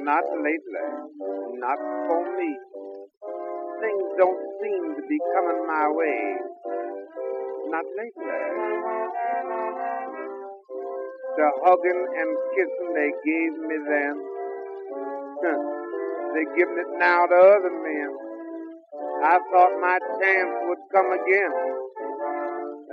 Not 0.07 0.23
lately. 0.39 0.87
Not 1.59 1.79
for 2.07 2.23
me. 2.39 2.51
Things 3.83 4.05
don't 4.17 4.43
seem 4.63 4.95
to 4.95 5.03
be 5.09 5.19
coming 5.35 5.67
my 5.67 5.87
way. 5.91 6.37
Not 7.75 7.87
lately. 7.99 8.41
The 11.37 11.51
hugging 11.65 12.07
and 12.23 12.31
kissing 12.55 12.95
they 12.95 13.11
gave 13.27 13.53
me 13.67 13.77
then, 13.91 14.15
they're 16.35 16.57
giving 16.57 16.79
it 16.79 16.99
now 16.99 17.27
to 17.27 17.35
other 17.35 17.75
men. 17.83 18.11
I 19.25 19.39
thought 19.51 19.75
my 19.81 19.99
chance 20.21 20.55
would 20.69 20.79
come 20.93 21.11
again. 21.13 21.53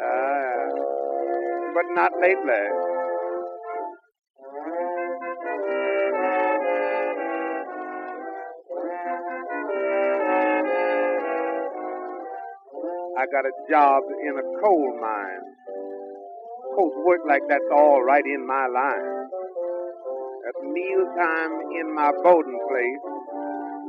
Ah, 0.02 0.70
but 1.76 1.86
not 1.94 2.12
lately. 2.22 3.03
I 13.24 13.26
got 13.32 13.48
a 13.48 13.56
job 13.72 14.04
in 14.20 14.36
a 14.36 14.44
coal 14.60 15.00
mine. 15.00 15.48
Coast 16.76 16.98
work 17.08 17.24
like 17.24 17.40
that's 17.48 17.72
all 17.72 18.04
right 18.04 18.26
in 18.28 18.44
my 18.44 18.68
line. 18.68 19.16
At 20.44 20.60
mealtime 20.60 21.54
in 21.72 21.88
my 21.96 22.12
boarding 22.20 22.60
place, 22.68 23.04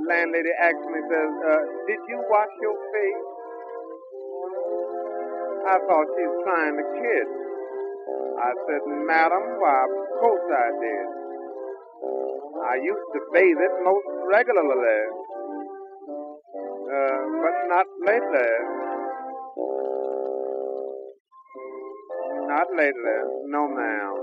landlady 0.06 0.54
asked 0.54 0.86
me, 0.86 1.00
says, 1.10 1.34
uh, 1.50 1.62
did 1.90 1.98
you 2.06 2.22
wash 2.30 2.54
your 2.62 2.78
face? 2.94 3.26
I 5.66 5.82
thought 5.82 6.06
she 6.14 6.24
was 6.30 6.38
trying 6.46 6.78
to 6.78 6.86
kid. 6.94 7.26
I 8.38 8.50
said, 8.70 8.82
madam, 8.86 9.58
why, 9.58 9.82
of 9.82 10.06
course 10.22 10.46
I 10.46 10.68
did. 10.78 11.06
I 12.70 12.74
used 12.86 13.08
to 13.18 13.20
bathe 13.34 13.58
it 13.58 13.74
most 13.82 14.06
regularly, 14.30 15.00
uh, 16.86 17.22
but 17.42 17.56
not 17.66 17.86
lately. 18.06 18.83
Not 22.54 22.68
lately, 22.82 23.20
no 23.54 23.62
ma'am. 23.78 24.14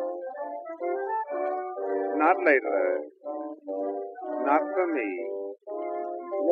Not 2.23 2.37
lately. 2.49 2.91
Not 4.47 4.63
for 4.73 4.87
me. 4.97 5.11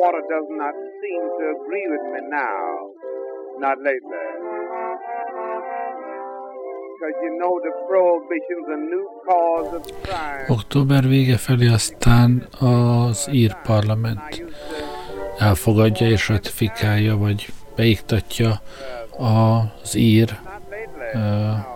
Water 0.00 0.22
does 0.34 0.48
not 0.62 0.74
seem 1.00 1.22
to 1.38 1.44
agree 1.56 1.86
with 1.92 2.04
me 2.12 2.20
now. 2.28 2.60
Not 3.64 3.78
lately. 3.88 4.26
You 7.22 7.32
know 7.40 7.54
the 7.66 7.72
prohibition's 7.88 8.68
a 8.76 8.80
new 8.92 9.06
cause 9.26 9.70
of 9.78 9.82
crime. 10.02 10.44
Október 10.48 11.02
vége 11.08 11.36
felé 11.36 11.66
aztán 11.66 12.48
az 12.60 13.28
ír 13.32 13.56
parlament 13.62 14.44
elfogadja 15.38 16.06
és 16.06 16.28
ratifikálja, 16.28 17.16
vagy 17.16 17.46
beiktatja 17.76 18.50
az 19.18 19.94
ír. 19.94 20.28
Uh. 21.14 21.68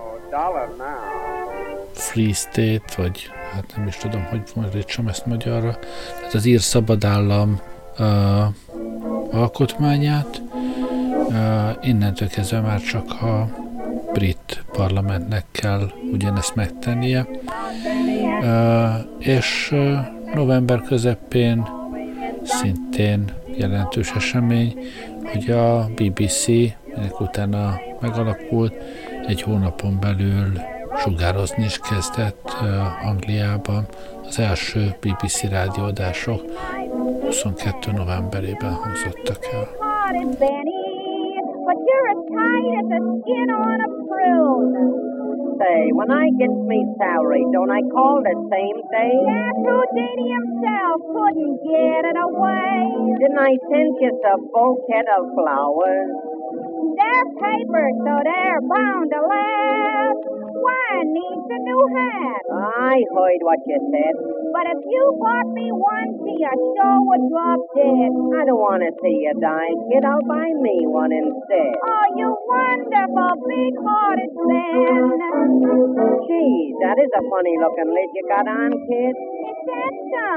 Free 1.92 2.32
State, 2.32 2.82
vagy 2.96 3.30
hát 3.52 3.72
nem 3.76 3.86
is 3.86 3.96
tudom, 3.96 4.24
hogy 4.24 4.42
fordítsam 4.44 5.08
ezt 5.08 5.26
magyarra, 5.26 5.78
tehát 6.18 6.34
az 6.34 6.44
ír 6.44 6.60
szabadállam 6.60 7.60
uh, 7.98 8.44
alkotmányát, 9.30 10.42
uh, 11.28 11.88
innentől 11.88 12.28
kezdve 12.28 12.60
már 12.60 12.80
csak 12.80 13.22
a 13.22 13.48
brit 14.12 14.64
parlamentnek 14.72 15.44
kell 15.50 15.90
ugyanezt 16.12 16.54
megtennie, 16.54 17.26
uh, 18.40 18.94
és 19.18 19.70
uh, 19.72 19.98
november 20.34 20.80
közepén 20.80 21.68
szintén 22.44 23.32
jelentős 23.56 24.10
esemény, 24.10 24.78
hogy 25.24 25.50
a 25.50 25.88
BBC, 25.94 26.46
ennek 26.94 27.20
utána 27.20 27.80
megalakult, 28.00 28.74
egy 29.26 29.42
hónapon 29.42 29.98
belül 30.00 30.52
sugározni 30.96 31.64
is 31.64 31.78
kezdett 31.78 32.50
Angliában. 33.10 33.84
Az 34.26 34.38
első 34.38 34.80
BBC 35.00 35.50
rádióadások 35.50 36.40
22. 37.22 37.92
novemberében 37.92 38.72
hangzottak 38.72 39.38
el. 39.52 39.66
hearted, 40.04 40.38
Benny, 40.38 40.84
but 41.66 41.78
you're 41.86 42.08
as 42.14 42.20
tight 42.28 42.72
as 42.80 42.86
the 42.92 43.00
skin 43.24 43.48
on 43.50 43.78
a 43.88 43.90
prune. 44.08 44.74
Say, 45.58 45.80
when 45.94 46.10
I 46.10 46.26
get 46.36 46.50
me 46.50 46.78
salary, 46.98 47.44
don't 47.54 47.70
I 47.70 47.82
call 47.94 48.20
the 48.20 48.36
same 48.52 48.78
day? 48.90 49.12
Yes, 49.16 49.54
Houdini 49.64 50.28
himself 50.36 50.98
couldn't 51.14 51.56
get 51.62 52.02
it 52.10 52.18
away. 52.28 52.74
Didn't 53.20 53.38
I 53.38 53.52
send 53.70 53.92
you 54.02 54.12
a 54.12 54.36
bouquet 54.52 55.06
of 55.16 55.24
flowers? 55.38 56.33
They're 56.84 57.28
paper, 57.40 57.86
so 58.04 58.12
they're 58.20 58.60
bound 58.68 59.08
to 59.08 59.20
last. 59.24 60.20
Wine 60.28 61.08
needs 61.16 61.48
a 61.48 61.58
new 61.64 61.82
hat. 61.96 62.42
I 62.52 63.00
heard 63.08 63.40
what 63.40 63.60
you 63.64 63.78
said. 63.88 64.14
But 64.52 64.64
if 64.68 64.80
you 64.84 65.02
bought 65.16 65.48
me 65.56 65.72
one, 65.72 66.08
see, 66.20 66.40
I 66.44 66.52
sure 66.52 66.98
would 67.08 67.24
drop 67.32 67.60
dead. 67.72 68.12
I 68.36 68.42
don't 68.44 68.60
want 68.60 68.84
to 68.84 68.92
see 69.00 69.16
you 69.24 69.34
die, 69.40 69.72
kid. 69.88 70.04
I'll 70.04 70.28
buy 70.28 70.48
me 70.60 70.76
one 70.84 71.10
instead. 71.10 71.72
Oh, 71.80 72.06
you 72.20 72.28
wonderful, 72.30 73.32
big-hearted 73.48 74.32
man. 74.44 75.02
Geez, 76.28 76.72
that 76.84 76.96
is 77.00 77.10
a 77.16 77.22
funny 77.32 77.54
looking 77.64 77.90
lid 77.90 78.10
you 78.12 78.24
got 78.28 78.46
on, 78.46 78.70
kid. 78.86 79.14
Is 79.16 79.58
that 79.72 79.94
so? 80.12 80.30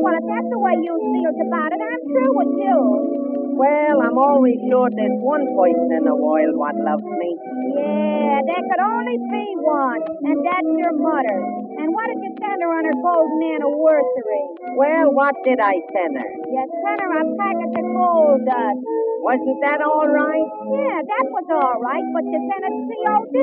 Well, 0.00 0.16
if 0.16 0.24
that's 0.24 0.48
the 0.50 0.60
way 0.60 0.74
you 0.80 0.94
feel 0.96 1.32
about 1.36 1.70
it, 1.70 1.80
I'm 1.84 2.02
through 2.08 2.34
with 2.40 2.52
you. 2.56 3.41
Well, 3.52 3.96
I'm 4.00 4.16
always 4.16 4.56
sure 4.64 4.88
there's 4.88 5.18
one 5.20 5.44
person 5.52 5.88
in 5.92 6.04
the 6.08 6.16
world 6.16 6.56
what 6.56 6.72
loves 6.72 7.04
me. 7.04 7.30
Yeah, 7.76 8.40
there 8.48 8.64
could 8.64 8.80
only 8.80 9.18
be 9.28 9.44
one, 9.60 10.00
and 10.24 10.38
that's 10.40 10.72
your 10.72 10.96
mother. 10.96 11.38
And 11.76 11.92
what 11.92 12.08
did 12.08 12.20
you 12.24 12.32
send 12.40 12.58
her 12.64 12.70
on 12.72 12.84
her 12.88 12.96
golden 12.96 13.40
anniversary? 13.52 14.44
Well, 14.80 15.12
what 15.12 15.36
did 15.44 15.60
I 15.60 15.76
send 15.84 16.16
her? 16.16 16.30
You 16.48 16.64
sent 16.64 16.98
her 17.04 17.12
a 17.12 17.24
package 17.36 17.76
of 17.76 17.86
gold 17.92 18.40
dust. 18.48 18.80
Wasn't 19.20 19.60
that 19.68 19.84
all 19.84 20.08
right? 20.08 20.48
Yeah, 20.72 20.98
that 21.04 21.26
was 21.28 21.46
all 21.52 21.76
right, 21.76 22.06
but 22.16 22.24
you 22.24 22.40
sent 22.40 22.62
it 22.64 22.76
COD. 22.88 23.36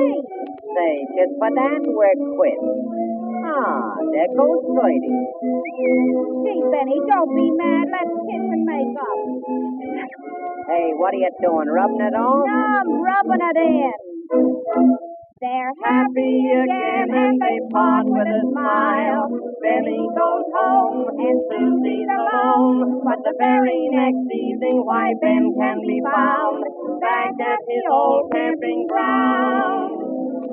Say, 0.74 0.94
just 1.22 1.34
for 1.38 1.50
that, 1.54 1.82
we're 1.86 2.18
quit. 2.34 2.60
Ah, 3.46 3.94
there 4.10 4.30
goes 4.34 4.62
Friday. 4.74 5.18
Gee, 6.42 6.62
Benny, 6.66 6.98
don't 6.98 7.30
be 7.30 7.46
mad. 7.54 7.86
Let's 7.94 8.14
kiss 8.26 8.42
and 8.42 8.64
make 8.66 8.94
up. 8.98 9.69
Hey, 10.70 10.94
what 10.94 11.10
are 11.10 11.18
you 11.18 11.34
doing, 11.42 11.66
rubbing 11.66 11.98
it 11.98 12.14
on? 12.14 12.46
No, 12.46 12.58
I'm 12.78 12.90
rubbing 13.02 13.42
it 13.42 13.58
in. 13.58 13.90
They're 15.42 15.74
happy 15.82 16.46
again 16.46 17.10
and 17.10 17.34
they 17.42 17.58
part 17.74 18.06
with 18.06 18.30
a 18.30 18.42
smile. 18.54 19.26
Benny 19.58 20.06
goes 20.14 20.46
home 20.54 21.10
and 21.10 21.38
Susie's 21.50 22.06
alone. 22.06 23.02
But 23.02 23.18
the 23.26 23.34
very 23.34 23.90
next 23.90 24.30
evening, 24.30 24.86
why 24.86 25.10
Ben 25.18 25.50
can 25.58 25.82
be 25.82 25.98
found 26.06 26.62
back 27.02 27.34
at 27.34 27.62
his 27.66 27.84
old 27.90 28.30
camping 28.30 28.86
ground. 28.86 29.90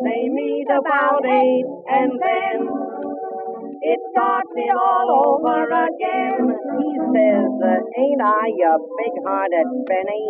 They 0.01 0.33
meet 0.33 0.65
about 0.65 1.21
eight 1.29 1.67
and 1.93 2.09
then 2.17 2.96
it 3.81 3.99
starts 4.11 4.53
it 4.57 4.73
all 4.73 5.07
over 5.37 5.61
again. 5.69 6.41
He 6.49 6.89
says, 6.97 7.51
uh, 7.61 8.01
ain't 8.01 8.21
I 8.21 8.47
a 8.49 8.73
big-hearted 8.81 9.69
Benny? 9.85 10.25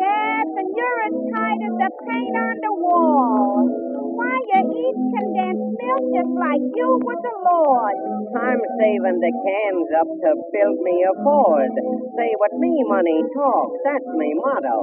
Yes, 0.00 0.46
and 0.56 0.70
you're 0.72 1.00
as 1.04 1.16
tight 1.28 1.60
as 1.60 1.74
the 1.76 1.90
paint 2.08 2.36
on 2.40 2.56
the 2.64 2.74
wall. 2.80 3.68
Why, 4.16 4.36
you 4.48 4.60
eat 4.64 4.98
condensed 5.12 5.70
milk 5.76 6.04
just 6.16 6.32
like 6.40 6.64
you 6.64 6.88
was 7.04 7.20
a 7.20 7.36
lord. 7.44 7.96
I'm 8.32 8.62
saving 8.80 9.18
the 9.20 9.32
cans 9.44 9.90
up 10.00 10.08
to 10.08 10.30
build 10.52 10.78
me 10.80 10.96
a 11.04 11.14
Ford. 11.20 11.72
Say 12.16 12.30
what 12.40 12.54
me 12.56 12.72
money 12.88 13.20
talks, 13.36 13.76
that's 13.84 14.08
me 14.16 14.32
motto. 14.40 14.78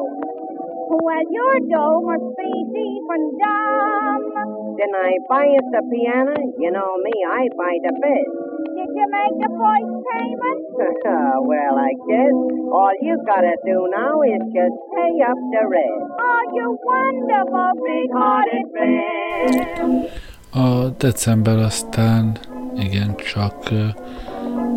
Well, 1.02 1.26
your 1.34 1.56
dough 1.66 2.02
must 2.06 2.30
be 2.38 2.52
deep 2.78 3.06
and 3.10 3.28
dumb. 3.42 4.63
Didn't 4.74 4.96
I 4.96 5.14
buy 5.30 5.46
us 5.46 5.68
the 5.70 5.82
piano? 5.86 6.34
You 6.58 6.72
know 6.72 6.92
me, 7.06 7.14
I 7.30 7.46
buy 7.62 7.76
the 7.86 7.94
bed. 8.02 8.26
Did 8.74 8.90
you 8.98 9.06
make 9.18 9.36
the 9.46 9.52
first 9.54 9.92
payment? 10.10 10.62
well, 11.50 11.76
I 11.78 11.94
guess 12.10 12.38
all 12.74 12.96
you 13.06 13.14
gotta 13.22 13.56
do 13.70 13.78
now 13.94 14.16
is 14.34 14.42
just 14.50 14.78
pay 14.94 15.14
up 15.30 15.40
the 15.54 15.64
rest. 15.70 16.04
Oh, 16.26 16.42
you 16.58 16.68
wonderful 16.90 17.72
big-hearted 17.86 18.68
man. 18.74 20.10
A 20.56 20.90
december 20.98 21.58
aztán 21.58 22.38
igen 22.76 23.16
csak 23.16 23.56
uh, 23.72 23.78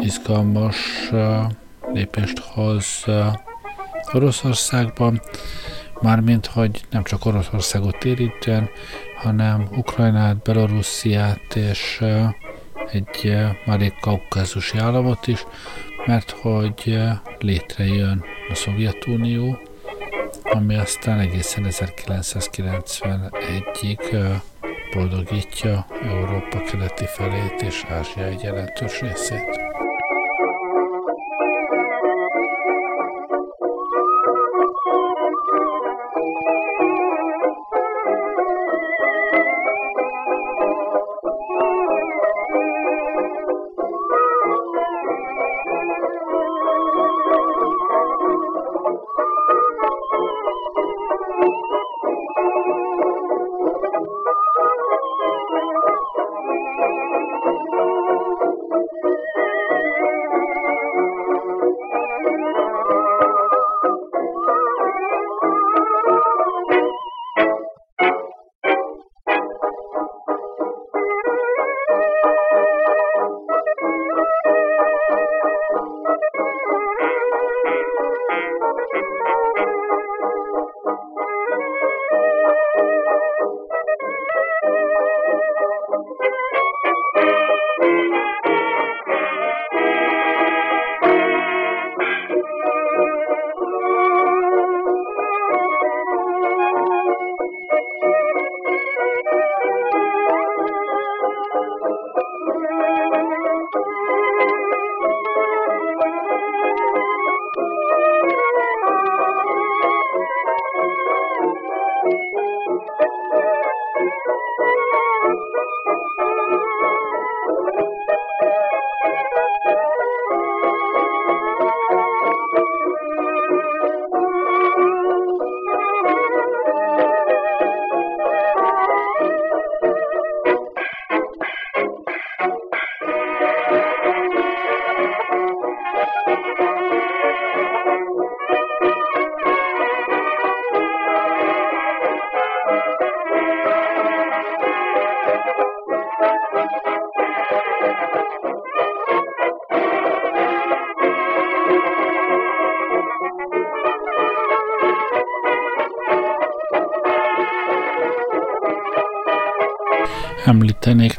izgalmas 0.01 1.11
uh, 1.13 1.45
lépést 1.93 2.39
hoz 2.39 3.05
uh, 3.07 3.15
Oroszországban, 4.15 5.21
mármint 6.01 6.47
hogy 6.47 6.81
nem 6.91 7.05
csak 7.05 7.25
Oroszországot 7.25 8.05
érintően, 8.05 8.69
hanem 9.17 9.69
Ukrajnát, 9.71 10.43
Belorussziát 10.43 11.55
és 11.55 12.05
egy 12.91 13.37
marék 13.65 13.95
kaukázusi 14.01 14.79
államot 14.79 15.27
is, 15.27 15.47
mert 16.07 16.31
hogy 16.31 16.99
létrejön 17.39 18.25
a 18.51 18.55
Szovjetunió, 18.55 19.59
ami 20.43 20.75
aztán 20.75 21.19
egészen 21.19 21.67
1991-ig 21.69 24.41
boldogítja 24.95 25.87
Európa 26.03 26.63
keleti 26.63 27.07
felét 27.07 27.63
és 27.63 27.85
Ázsia 27.89 28.25
egy 28.25 28.43
jelentős 28.43 29.01
részét. 29.01 29.61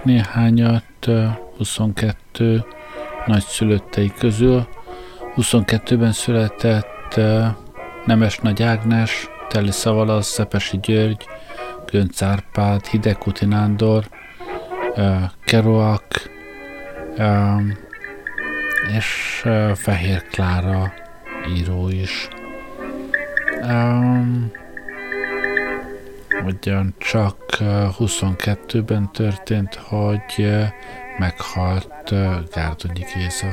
Néhányat 0.07 1.09
22 1.57 2.65
nagyszülöttei 3.25 4.11
közül. 4.19 4.67
22-ben 5.35 6.11
született 6.11 7.19
Nemes 8.05 8.37
Nagy 8.37 8.63
Ágnes, 8.63 9.29
Teli 9.49 9.71
Szavalasz, 9.71 10.27
Szepesi 10.27 10.79
György, 10.81 11.25
Gönc 11.85 12.21
Árpád, 12.21 12.85
Hidekuti 12.85 13.45
Nándor, 13.45 14.09
Kerouac 15.43 16.29
és 18.97 19.45
Fehér 19.73 20.23
Klára 20.23 20.93
író 21.55 21.89
is. 21.89 22.27
Um, 23.63 24.51
ugyan 26.45 26.95
csak 26.97 27.37
22-ben 27.99 29.11
történt, 29.11 29.75
hogy 29.75 30.47
meghalt 31.17 32.13
Gárdonyi 32.53 33.05
Géza. 33.15 33.47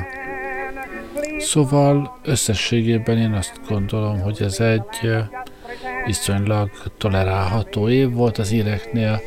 Szóval 1.37 2.19
összességében 2.23 3.17
én 3.17 3.31
azt 3.31 3.59
gondolom, 3.67 4.19
hogy 4.19 4.41
ez 4.41 4.59
egy 4.59 5.11
viszonylag 6.05 6.69
tolerálható 6.97 7.89
év 7.89 8.11
volt 8.11 8.37
az 8.37 8.51
íreknél, 8.51 9.21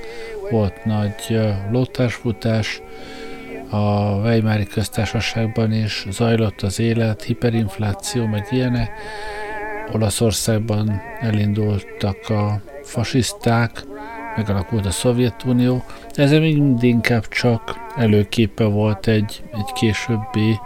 volt 0.50 0.84
nagy 0.84 1.40
lótásfutás, 1.70 2.82
a 3.70 4.14
Weimári 4.20 4.66
köztársaságban 4.66 5.72
is 5.72 6.06
zajlott 6.10 6.62
az 6.62 6.78
élet, 6.78 7.22
hiperinfláció, 7.22 8.26
meg 8.26 8.46
ilyenek. 8.50 8.90
Olaszországban 9.92 11.02
elindultak 11.20 12.28
a 12.28 12.60
fasiszták, 12.88 13.84
megalakult 14.36 14.86
a 14.86 14.90
Szovjetunió, 14.90 15.84
ez 16.14 16.30
még 16.30 16.82
inkább 16.82 17.28
csak 17.28 17.76
előképe 17.96 18.64
volt 18.64 19.06
egy, 19.06 19.42
egy 19.52 19.72
későbbi 19.72 20.58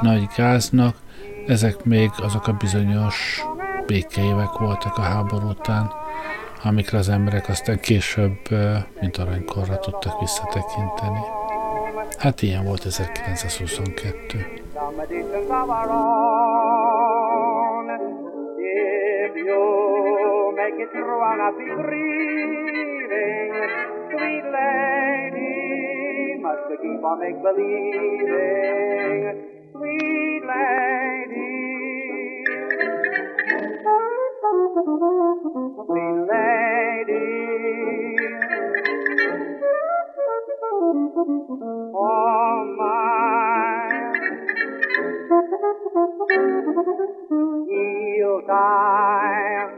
nagy 0.00 0.26
gáznak. 0.36 0.96
Ezek 1.46 1.84
még 1.84 2.10
azok 2.16 2.46
a 2.46 2.52
bizonyos 2.52 3.44
békeévek 3.86 4.58
voltak 4.58 4.96
a 4.98 5.02
háború 5.02 5.48
után, 5.48 5.90
amikre 6.62 6.98
az 6.98 7.08
emberek 7.08 7.48
aztán 7.48 7.80
később, 7.80 8.38
mint 9.00 9.16
aranykorra 9.16 9.78
tudtak 9.78 10.20
visszatekinteni. 10.20 11.20
Hát 12.18 12.42
ilyen 12.42 12.64
volt 12.64 12.86
1922. 12.86 14.46
I'll 20.82 21.36
not 21.36 21.58
be 21.58 21.64
grieving. 21.64 23.52
Sweet 24.08 24.44
lady, 24.48 26.40
must 26.40 26.64
we 26.70 26.76
keep 26.78 27.04
on 27.04 27.20
make 27.20 27.36
believing? 27.42 29.22
Sweet 29.72 30.42
lady, 30.48 31.52
sweet 35.86 36.18
lady. 36.32 37.28
Oh 41.94 42.74
my, 42.78 43.89
Heal 47.68 48.40
time. 48.48 49.70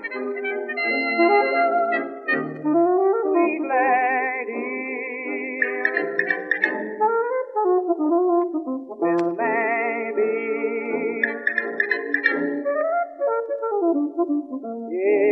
Sweet 2.62 3.62
lady. 3.72 4.70
Well, 9.00 9.36
maybe. 9.38 10.32
Yeah. 14.90 15.31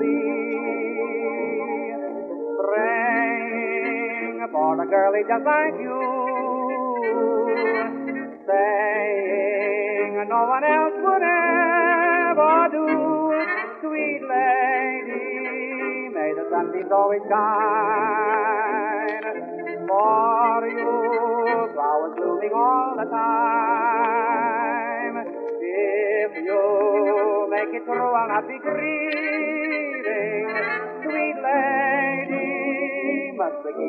Be 0.00 0.16
praying 2.64 4.38
for 4.52 4.80
a 4.80 4.86
girlie 4.86 5.24
just 5.28 5.44
like 5.44 5.76
you, 5.80 6.00
saying 8.46 10.14
no 10.28 10.42
one 10.48 10.64
else 10.64 10.96
would 11.04 11.22
ever 11.22 12.68
do. 12.72 12.86
Sweet 13.80 14.22
lady, 14.26 16.08
may 16.14 16.32
the 16.34 16.44
sunbeams 16.50 16.90
always 16.92 17.22
shine 17.28 18.66
for 19.86 20.66
you, 20.66 21.70
flowers 21.74 22.14
blooming 22.16 22.52
all 22.54 22.94
the 22.96 23.04
time. 23.10 24.36
If 25.60 26.32
you 26.44 26.60
make 27.50 27.70
it 27.74 27.84
through, 27.84 28.12
I'll 28.14 28.28
not 28.28 28.48
be 28.48 28.55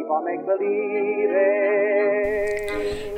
make 0.07 0.43
believing? 0.45 1.97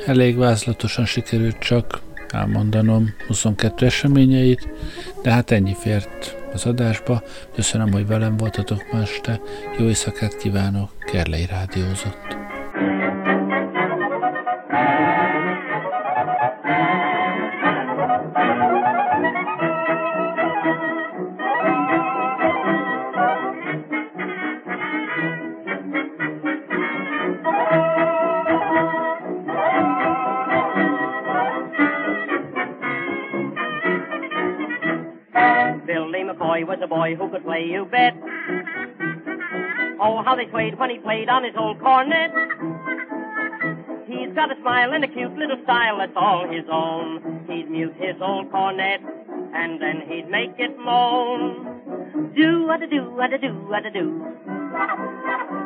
Elég 0.06 0.36
vázlatosan 0.36 1.04
sikerült 1.04 1.58
csak 1.58 2.00
elmondanom 2.28 3.14
22 3.26 3.86
eseményeit, 3.86 4.68
de 5.22 5.30
hát 5.30 5.50
ennyi 5.50 5.74
fért 5.74 6.36
az 6.52 6.66
adásba. 6.66 7.22
Köszönöm, 7.54 7.92
hogy 7.92 8.06
velem 8.06 8.36
voltatok 8.36 8.82
ma 8.92 9.00
este. 9.00 9.40
Jó 9.78 9.86
éjszakát 9.86 10.36
kívánok, 10.36 10.90
Kerlei 10.98 11.46
Rádiózott. 11.46 12.39
You 37.64 37.84
bet. 37.84 38.14
Oh, 40.00 40.22
how 40.24 40.34
they 40.36 40.48
swayed 40.50 40.78
when 40.78 40.90
he 40.90 40.98
played 40.98 41.28
on 41.28 41.44
his 41.44 41.54
old 41.56 41.78
cornet. 41.80 42.30
He's 44.06 44.34
got 44.34 44.50
a 44.50 44.60
smile 44.60 44.92
and 44.92 45.04
a 45.04 45.08
cute 45.08 45.34
little 45.36 45.58
style 45.64 45.98
that's 45.98 46.16
all 46.16 46.48
his 46.48 46.64
own. 46.70 47.44
He'd 47.48 47.70
mute 47.70 47.94
his 47.96 48.16
old 48.20 48.50
cornet, 48.50 49.00
and 49.54 49.80
then 49.80 50.02
he'd 50.08 50.28
make 50.28 50.54
it 50.58 50.76
moan. 50.78 52.32
Do 52.34 52.66
what 52.66 52.82
a 52.82 52.86
do, 52.86 53.10
what 53.10 53.32
a 53.32 53.38
do, 53.38 53.52
what 53.68 53.84
a 53.86 53.90
do. 53.90 55.59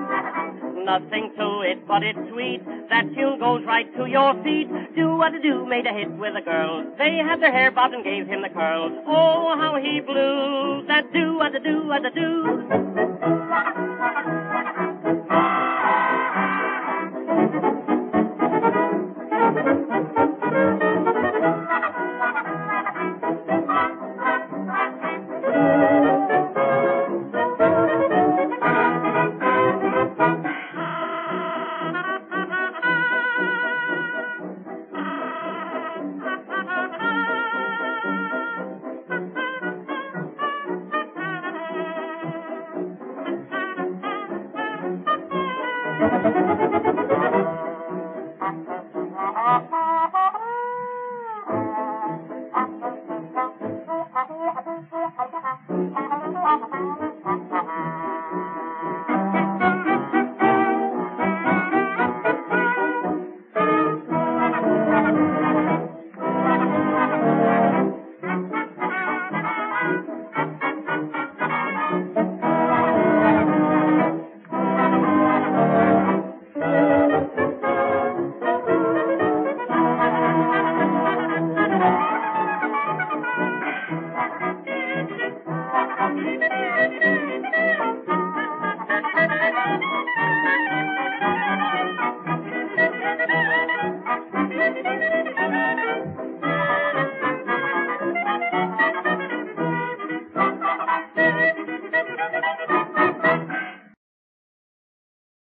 Nothing 0.75 1.33
to 1.39 1.61
it, 1.62 1.87
but 1.87 2.03
it's 2.03 2.18
sweet. 2.31 2.61
That 2.91 3.05
tune 3.14 3.39
goes 3.39 3.64
right 3.64 3.87
to 3.97 4.07
your 4.07 4.35
feet. 4.43 4.68
Do 4.97 5.16
what 5.16 5.35
a 5.35 5.41
do 5.41 5.64
made 5.66 5.87
a 5.87 5.93
hit 5.93 6.11
with 6.18 6.35
the 6.35 6.43
girls. 6.43 6.87
They 6.99 7.16
had 7.16 7.41
their 7.41 7.53
hair 7.53 7.70
bobbed 7.70 7.95
and 7.95 8.05
gave 8.05 8.27
him 8.27 8.43
the 8.43 8.49
curls. 8.49 8.93
Oh, 9.07 9.57
how 9.57 9.77
he 9.81 10.01
blew. 10.01 10.85
That 10.89 11.12
do 11.12 11.37
what 11.37 11.55
a 11.55 11.61
do, 11.61 11.87
what 11.87 12.05
a 12.05 12.11
do. 12.11 13.93